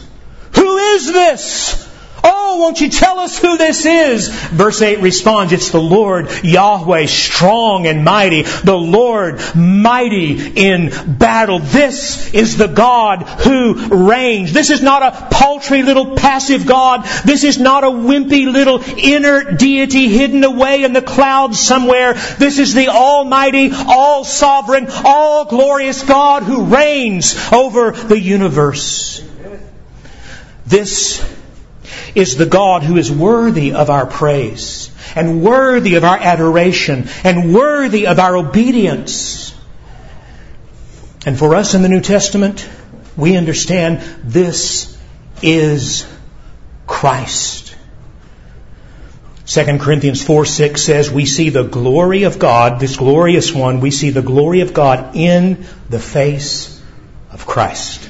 Who 0.56 0.76
is 0.78 1.12
this? 1.12 1.87
Oh, 2.30 2.58
won't 2.58 2.80
you 2.82 2.90
tell 2.90 3.18
us 3.20 3.38
who 3.38 3.56
this 3.56 3.86
is? 3.86 4.28
Verse 4.28 4.82
8 4.82 5.00
responds, 5.00 5.54
it's 5.54 5.70
the 5.70 5.80
Lord 5.80 6.28
Yahweh, 6.44 7.06
strong 7.06 7.86
and 7.86 8.04
mighty, 8.04 8.42
the 8.42 8.76
Lord 8.76 9.40
mighty 9.54 10.52
in 10.54 10.92
battle. 11.06 11.58
This 11.58 12.34
is 12.34 12.58
the 12.58 12.66
God 12.66 13.22
who 13.22 14.08
reigns. 14.08 14.52
This 14.52 14.68
is 14.68 14.82
not 14.82 15.02
a 15.02 15.28
paltry 15.30 15.82
little 15.82 16.16
passive 16.16 16.66
God. 16.66 17.04
This 17.24 17.44
is 17.44 17.58
not 17.58 17.84
a 17.84 17.88
wimpy 17.88 18.52
little 18.52 18.82
inner 18.98 19.52
deity 19.52 20.08
hidden 20.08 20.44
away 20.44 20.84
in 20.84 20.92
the 20.92 21.00
clouds 21.00 21.58
somewhere. 21.58 22.12
This 22.38 22.58
is 22.58 22.74
the 22.74 22.88
almighty, 22.88 23.70
all 23.72 24.24
sovereign, 24.24 24.88
all 25.04 25.46
glorious 25.46 26.02
God 26.02 26.42
who 26.42 26.64
reigns 26.64 27.36
over 27.52 27.92
the 27.92 28.20
universe. 28.20 29.24
This 30.66 31.37
is 32.14 32.36
the 32.36 32.46
God 32.46 32.82
who 32.82 32.96
is 32.96 33.10
worthy 33.10 33.72
of 33.72 33.90
our 33.90 34.06
praise 34.06 34.90
and 35.14 35.42
worthy 35.42 35.94
of 35.96 36.04
our 36.04 36.18
adoration 36.18 37.08
and 37.24 37.54
worthy 37.54 38.06
of 38.06 38.18
our 38.18 38.36
obedience. 38.36 39.54
And 41.26 41.38
for 41.38 41.54
us 41.54 41.74
in 41.74 41.82
the 41.82 41.88
New 41.88 42.00
Testament, 42.00 42.68
we 43.16 43.36
understand 43.36 44.00
this 44.24 44.96
is 45.42 46.06
Christ. 46.86 47.74
2 49.46 49.78
Corinthians 49.78 50.22
4 50.22 50.44
6 50.44 50.82
says, 50.82 51.10
We 51.10 51.24
see 51.24 51.48
the 51.48 51.64
glory 51.64 52.24
of 52.24 52.38
God, 52.38 52.80
this 52.80 52.96
glorious 52.96 53.52
one, 53.52 53.80
we 53.80 53.90
see 53.90 54.10
the 54.10 54.22
glory 54.22 54.60
of 54.60 54.74
God 54.74 55.16
in 55.16 55.64
the 55.88 55.98
face 55.98 56.80
of 57.30 57.46
Christ. 57.46 58.07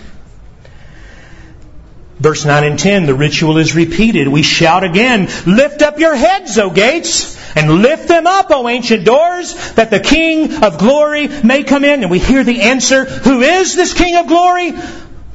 Verse 2.21 2.45
9 2.45 2.64
and 2.64 2.79
10, 2.79 3.07
the 3.07 3.14
ritual 3.14 3.59
is 3.59 3.77
repeated. 3.77 4.27
We 4.27 4.43
shout 4.43 4.83
again, 4.83 5.29
Lift 5.47 5.83
up 5.83 6.01
your 6.01 6.16
heads, 6.16 6.59
O 6.59 6.71
gates, 6.71 7.39
and 7.57 7.83
lift 7.83 8.09
them 8.09 8.27
up, 8.27 8.51
O 8.51 8.69
ancient 8.69 9.05
doors, 9.05 9.55
that 9.75 9.91
the 9.91 10.01
King 10.01 10.64
of 10.64 10.79
glory 10.79 11.29
may 11.29 11.62
come 11.62 11.85
in. 11.85 12.03
And 12.03 12.11
we 12.11 12.19
hear 12.19 12.43
the 12.43 12.62
answer, 12.62 13.05
Who 13.05 13.43
is 13.43 13.77
this 13.77 13.95
King 13.95 14.16
of 14.16 14.27
glory? 14.27 14.73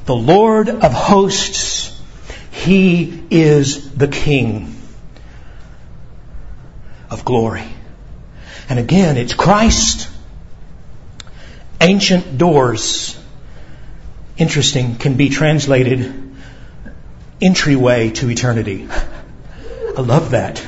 The 0.06 0.16
Lord 0.16 0.68
of 0.68 0.92
hosts. 0.92 1.98
He 2.52 3.24
is 3.32 3.94
the 3.94 4.10
King 4.10 4.76
of 7.10 7.24
glory. 7.24 7.68
And 8.68 8.78
again, 8.78 9.16
it's 9.16 9.34
Christ. 9.34 10.10
Ancient 11.80 12.38
doors, 12.38 13.18
interesting, 14.38 14.96
can 14.96 15.16
be 15.16 15.30
translated 15.30 16.23
entryway 17.44 18.10
to 18.12 18.30
eternity. 18.30 18.88
I 19.98 20.02
love 20.02 20.32
that. 20.32 20.66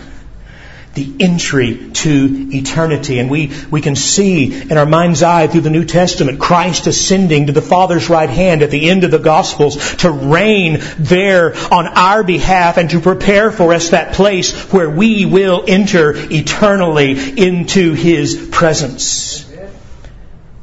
The 0.94 1.16
entry 1.20 1.90
to 1.92 2.50
eternity. 2.54 3.20
And 3.20 3.30
we, 3.30 3.52
we 3.70 3.82
can 3.82 3.96
see 3.96 4.54
in 4.54 4.78
our 4.78 4.86
mind's 4.86 5.24
eye 5.24 5.48
through 5.48 5.62
the 5.62 5.70
New 5.70 5.86
Testament 5.86 6.40
Christ 6.40 6.88
ascending 6.88 7.48
to 7.48 7.54
the 7.54 7.62
Father's 7.62 8.10
right 8.10 8.30
hand 8.30 8.62
at 8.62 8.72
the 8.72 8.90
end 8.90 9.04
of 9.04 9.12
the 9.12 9.20
Gospels 9.20 9.96
to 9.98 10.12
reign 10.12 10.78
there 10.98 11.56
on 11.72 11.88
our 11.88 12.24
behalf 12.24 12.78
and 12.78 12.90
to 12.92 13.02
prepare 13.02 13.52
for 13.52 13.74
us 13.74 13.90
that 13.90 14.14
place 14.14 14.54
where 14.72 14.90
we 14.90 15.26
will 15.26 15.66
enter 15.68 16.14
eternally 16.16 17.12
into 17.12 17.94
His 17.94 18.50
presence. 18.52 19.46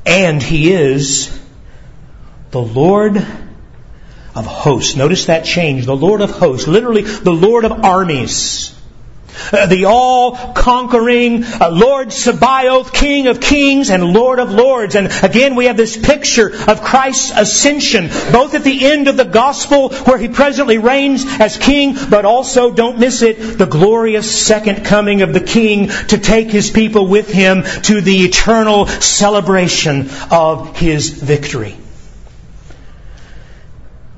And 0.07 0.43
He 0.43 0.73
is 0.73 1.39
the 2.53 2.63
Lord 2.63 3.27
of 4.35 4.47
hosts. 4.47 4.97
Notice 4.97 5.27
that 5.27 5.45
change. 5.45 5.87
The 5.87 5.97
Lord 5.97 6.21
of 6.21 6.31
hosts. 6.31 6.67
Literally, 6.67 7.03
the 7.03 7.33
Lord 7.33 7.65
of 7.65 7.85
armies. 7.85 8.75
Uh, 9.51 9.67
the 9.67 9.87
all-conquering 9.87 11.43
uh, 11.45 11.71
Lord 11.71 12.13
Sabaoth, 12.13 12.93
King 12.93 13.29
of 13.29 13.41
kings 13.41 13.91
and 13.91 14.13
Lord 14.13 14.39
of 14.39 14.51
lords. 14.51 14.95
And 14.95 15.11
again, 15.23 15.55
we 15.57 15.67
have 15.67 15.77
this 15.77 15.97
picture 15.97 16.53
of 16.69 16.83
Christ's 16.83 17.33
ascension, 17.35 18.09
both 18.31 18.55
at 18.55 18.63
the 18.63 18.85
end 18.85 19.09
of 19.09 19.17
the 19.17 19.25
gospel 19.25 19.91
where 19.91 20.19
he 20.19 20.29
presently 20.29 20.79
reigns 20.79 21.25
as 21.41 21.57
king, 21.57 21.97
but 22.11 22.25
also, 22.25 22.73
don't 22.73 22.99
miss 22.99 23.23
it, 23.23 23.59
the 23.59 23.67
glorious 23.67 24.31
second 24.31 24.85
coming 24.85 25.23
of 25.23 25.33
the 25.33 25.41
king 25.41 25.89
to 25.89 26.19
take 26.19 26.51
his 26.51 26.71
people 26.71 27.09
with 27.09 27.31
him 27.31 27.63
to 27.83 28.01
the 28.01 28.25
eternal 28.25 28.87
celebration 28.87 30.11
of 30.31 30.77
his 30.77 31.09
victory. 31.09 31.77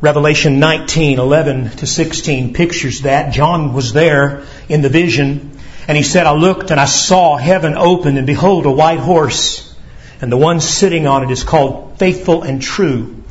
Revelation 0.04 0.58
19, 0.58 1.18
11 1.18 1.70
to 1.78 1.86
16 1.86 2.52
pictures 2.52 3.00
that. 3.00 3.32
John 3.32 3.72
was 3.72 3.94
there 3.94 4.42
in 4.68 4.82
the 4.82 4.90
vision, 4.90 5.58
and 5.88 5.96
he 5.96 6.02
said, 6.02 6.26
I 6.26 6.34
looked 6.34 6.70
and 6.70 6.78
I 6.78 6.84
saw 6.84 7.38
heaven 7.38 7.74
open, 7.74 8.18
and 8.18 8.26
behold, 8.26 8.66
a 8.66 8.70
white 8.70 8.98
horse, 8.98 9.74
and 10.20 10.30
the 10.30 10.36
one 10.36 10.60
sitting 10.60 11.06
on 11.06 11.22
it 11.24 11.30
is 11.30 11.42
called 11.42 11.98
faithful 11.98 12.42
and 12.42 12.60
true. 12.60 13.22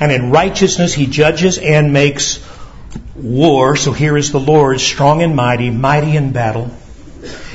And 0.00 0.10
in 0.10 0.32
righteousness 0.32 0.92
he 0.92 1.06
judges 1.06 1.58
and 1.58 1.92
makes 1.92 2.44
war. 3.14 3.76
So 3.76 3.92
here 3.92 4.16
is 4.16 4.32
the 4.32 4.40
Lord, 4.40 4.80
strong 4.80 5.22
and 5.22 5.36
mighty, 5.36 5.70
mighty 5.70 6.16
in 6.16 6.32
battle. 6.32 6.72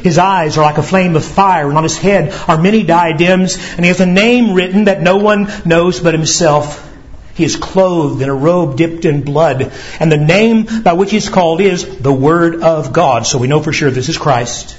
His 0.01 0.17
eyes 0.17 0.57
are 0.57 0.63
like 0.63 0.77
a 0.77 0.83
flame 0.83 1.17
of 1.17 1.25
fire, 1.25 1.67
and 1.67 1.77
on 1.77 1.83
his 1.83 1.97
head 1.97 2.33
are 2.47 2.57
many 2.57 2.83
diadems, 2.83 3.57
and 3.57 3.81
he 3.81 3.89
has 3.89 3.99
a 3.99 4.05
name 4.05 4.53
written 4.53 4.85
that 4.85 5.01
no 5.01 5.17
one 5.17 5.51
knows 5.65 5.99
but 5.99 6.13
himself. 6.13 6.87
He 7.33 7.43
is 7.43 7.55
clothed 7.55 8.21
in 8.21 8.29
a 8.29 8.35
robe 8.35 8.77
dipped 8.77 9.05
in 9.05 9.23
blood. 9.23 9.71
And 9.99 10.11
the 10.11 10.17
name 10.17 10.83
by 10.83 10.93
which 10.93 11.11
he 11.11 11.17
is 11.17 11.29
called 11.29 11.61
is 11.61 11.99
the 11.99 12.13
Word 12.13 12.61
of 12.61 12.93
God. 12.93 13.25
So 13.25 13.37
we 13.37 13.47
know 13.47 13.61
for 13.61 13.73
sure 13.73 13.91
this 13.91 14.09
is 14.09 14.17
Christ. 14.17 14.77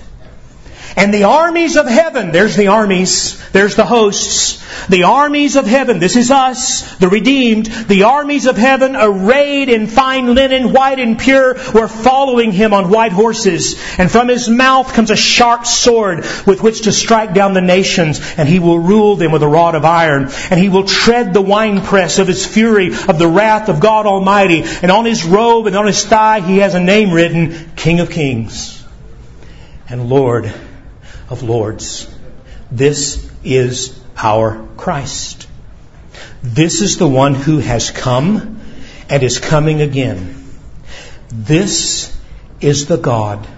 And 0.96 1.12
the 1.12 1.24
armies 1.24 1.76
of 1.76 1.86
heaven, 1.86 2.32
there's 2.32 2.56
the 2.56 2.68
armies, 2.68 3.40
there's 3.50 3.76
the 3.76 3.84
hosts, 3.84 4.62
the 4.88 5.04
armies 5.04 5.56
of 5.56 5.66
heaven, 5.66 5.98
this 5.98 6.16
is 6.16 6.30
us, 6.30 6.96
the 6.96 7.08
redeemed, 7.08 7.66
the 7.66 8.04
armies 8.04 8.46
of 8.46 8.56
heaven 8.56 8.96
arrayed 8.96 9.68
in 9.68 9.86
fine 9.86 10.34
linen, 10.34 10.72
white 10.72 10.98
and 10.98 11.18
pure, 11.18 11.54
were 11.72 11.88
following 11.88 12.52
him 12.52 12.74
on 12.74 12.90
white 12.90 13.12
horses. 13.12 13.80
And 13.98 14.10
from 14.10 14.28
his 14.28 14.48
mouth 14.48 14.92
comes 14.92 15.10
a 15.10 15.16
sharp 15.16 15.66
sword 15.66 16.26
with 16.46 16.62
which 16.62 16.82
to 16.82 16.92
strike 16.92 17.32
down 17.32 17.54
the 17.54 17.60
nations, 17.60 18.20
and 18.36 18.48
he 18.48 18.58
will 18.58 18.78
rule 18.78 19.16
them 19.16 19.32
with 19.32 19.42
a 19.42 19.48
rod 19.48 19.74
of 19.74 19.84
iron. 19.84 20.28
And 20.50 20.60
he 20.60 20.68
will 20.68 20.84
tread 20.84 21.32
the 21.32 21.42
winepress 21.42 22.18
of 22.18 22.26
his 22.26 22.44
fury, 22.44 22.88
of 22.88 23.18
the 23.18 23.28
wrath 23.28 23.68
of 23.68 23.80
God 23.80 24.06
Almighty. 24.06 24.64
And 24.82 24.90
on 24.90 25.04
his 25.04 25.24
robe 25.24 25.66
and 25.66 25.76
on 25.76 25.86
his 25.86 26.04
thigh 26.04 26.40
he 26.40 26.58
has 26.58 26.74
a 26.74 26.80
name 26.80 27.12
written, 27.12 27.72
King 27.76 28.00
of 28.00 28.10
Kings 28.10 28.84
and 29.88 30.08
Lord 30.08 30.52
of 31.32 31.42
Lords. 31.42 32.14
This 32.70 33.30
is 33.42 33.98
our 34.18 34.68
Christ. 34.76 35.48
This 36.42 36.82
is 36.82 36.98
the 36.98 37.08
one 37.08 37.34
who 37.34 37.58
has 37.58 37.90
come 37.90 38.60
and 39.08 39.22
is 39.22 39.38
coming 39.38 39.80
again. 39.80 40.44
This 41.28 42.14
is 42.60 42.84
the 42.86 42.98
God 42.98 43.48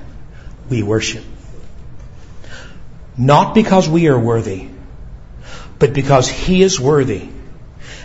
we 0.70 0.84
worship. 0.84 1.24
Not 3.18 3.56
because 3.56 3.88
we 3.88 4.06
are 4.06 4.18
worthy, 4.18 4.68
but 5.80 5.92
because 5.94 6.28
He 6.28 6.62
is 6.62 6.78
worthy. 6.78 7.28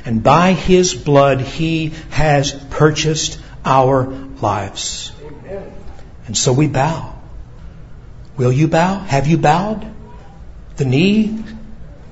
And 0.03 0.23
by 0.23 0.53
His 0.53 0.95
blood, 0.95 1.41
He 1.41 1.93
has 2.09 2.51
purchased 2.71 3.39
our 3.63 4.07
lives. 4.41 5.11
And 6.25 6.35
so 6.35 6.53
we 6.53 6.67
bow. 6.67 7.18
Will 8.39 8.53
you 8.53 8.69
bow? 8.69 8.99
Have 8.99 9.27
you 9.27 9.37
bowed? 9.37 9.85
The 10.77 10.85
knee 10.85 11.43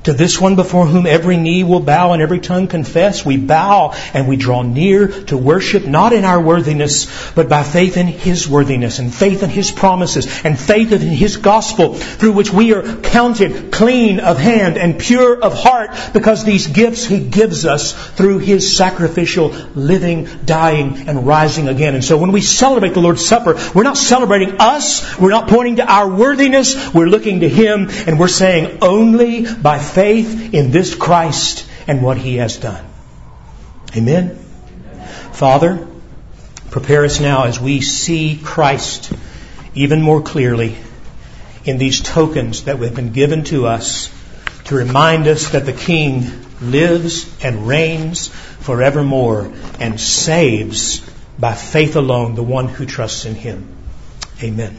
to 0.07 0.13
this 0.13 0.39
one 0.39 0.55
before 0.55 0.85
whom 0.85 1.05
every 1.05 1.35
knee 1.35 1.65
will 1.65 1.81
bow 1.81 2.13
and 2.13 2.21
every 2.21 2.39
tongue 2.39 2.67
confess. 2.67 3.25
We 3.25 3.35
bow 3.35 3.91
and 4.13 4.25
we 4.25 4.37
draw 4.37 4.61
near 4.61 5.09
to 5.23 5.35
worship, 5.35 5.85
not 5.85 6.13
in 6.13 6.23
our 6.23 6.39
worthiness, 6.41 7.31
but 7.33 7.49
by 7.49 7.63
faith 7.63 7.97
in 7.97 8.07
His 8.07 8.47
worthiness 8.47 8.99
and 8.99 9.13
faith 9.13 9.43
in 9.43 9.49
His 9.49 9.69
promises 9.69 10.45
and 10.45 10.57
faith 10.57 10.93
in 10.93 11.01
His 11.01 11.35
gospel 11.35 11.95
through 11.95 12.31
which 12.31 12.53
we 12.53 12.73
are 12.73 12.83
counted 13.01 13.69
clean 13.73 14.21
of 14.21 14.37
hand 14.37 14.77
and 14.77 14.97
pure 14.97 15.43
of 15.43 15.53
heart 15.53 15.91
because 16.13 16.45
these 16.45 16.67
gifts 16.67 17.03
He 17.03 17.19
gives 17.19 17.65
us 17.65 17.91
through 18.11 18.37
His 18.39 18.77
sacrificial 18.77 19.49
living, 19.75 20.29
dying, 20.45 21.09
and 21.09 21.27
rising 21.27 21.67
again. 21.67 21.95
And 21.95 22.03
so 22.03 22.17
when 22.17 22.31
we 22.31 22.39
celebrate 22.39 22.93
the 22.93 23.01
Lord's 23.01 23.25
Supper, 23.25 23.59
we're 23.75 23.83
not 23.83 23.97
celebrating 23.97 24.55
us, 24.61 25.19
we're 25.19 25.31
not 25.31 25.49
pointing 25.49 25.75
to 25.77 25.85
our 25.85 26.07
worthiness, 26.07 26.93
we're 26.93 27.07
looking 27.07 27.41
to 27.41 27.49
Him 27.49 27.89
and 27.89 28.17
we're 28.17 28.29
saying 28.29 28.77
only 28.81 29.53
by 29.53 29.79
faith 29.79 29.96
faith 29.97 30.53
in 30.53 30.69
this 30.69 30.93
Christ 30.93 31.67
and 31.87 32.03
what 32.03 32.19
He 32.19 32.35
has 32.35 32.57
done. 32.57 32.85
Amen. 33.95 34.35
Father, 35.31 35.87
prepare 36.69 37.03
us 37.03 37.19
now 37.19 37.45
as 37.45 37.59
we 37.59 37.81
see 37.81 38.39
Christ 38.43 39.11
even 39.73 40.03
more 40.03 40.21
clearly 40.21 40.75
in 41.65 41.79
these 41.79 42.03
tokens 42.03 42.65
that 42.65 42.77
have 42.77 42.95
been 42.95 43.11
given 43.11 43.43
to 43.45 43.65
us 43.65 44.13
to 44.65 44.75
remind 44.75 45.25
us 45.25 45.49
that 45.49 45.65
the 45.65 45.73
King 45.73 46.45
lives 46.61 47.27
and 47.43 47.67
reigns 47.67 48.27
forevermore 48.27 49.51
and 49.79 49.99
saves 49.99 50.99
by 51.39 51.55
faith 51.55 51.95
alone 51.95 52.35
the 52.35 52.43
one 52.43 52.67
who 52.67 52.85
trusts 52.85 53.25
in 53.25 53.33
him. 53.33 53.75
Amen. 54.43 54.77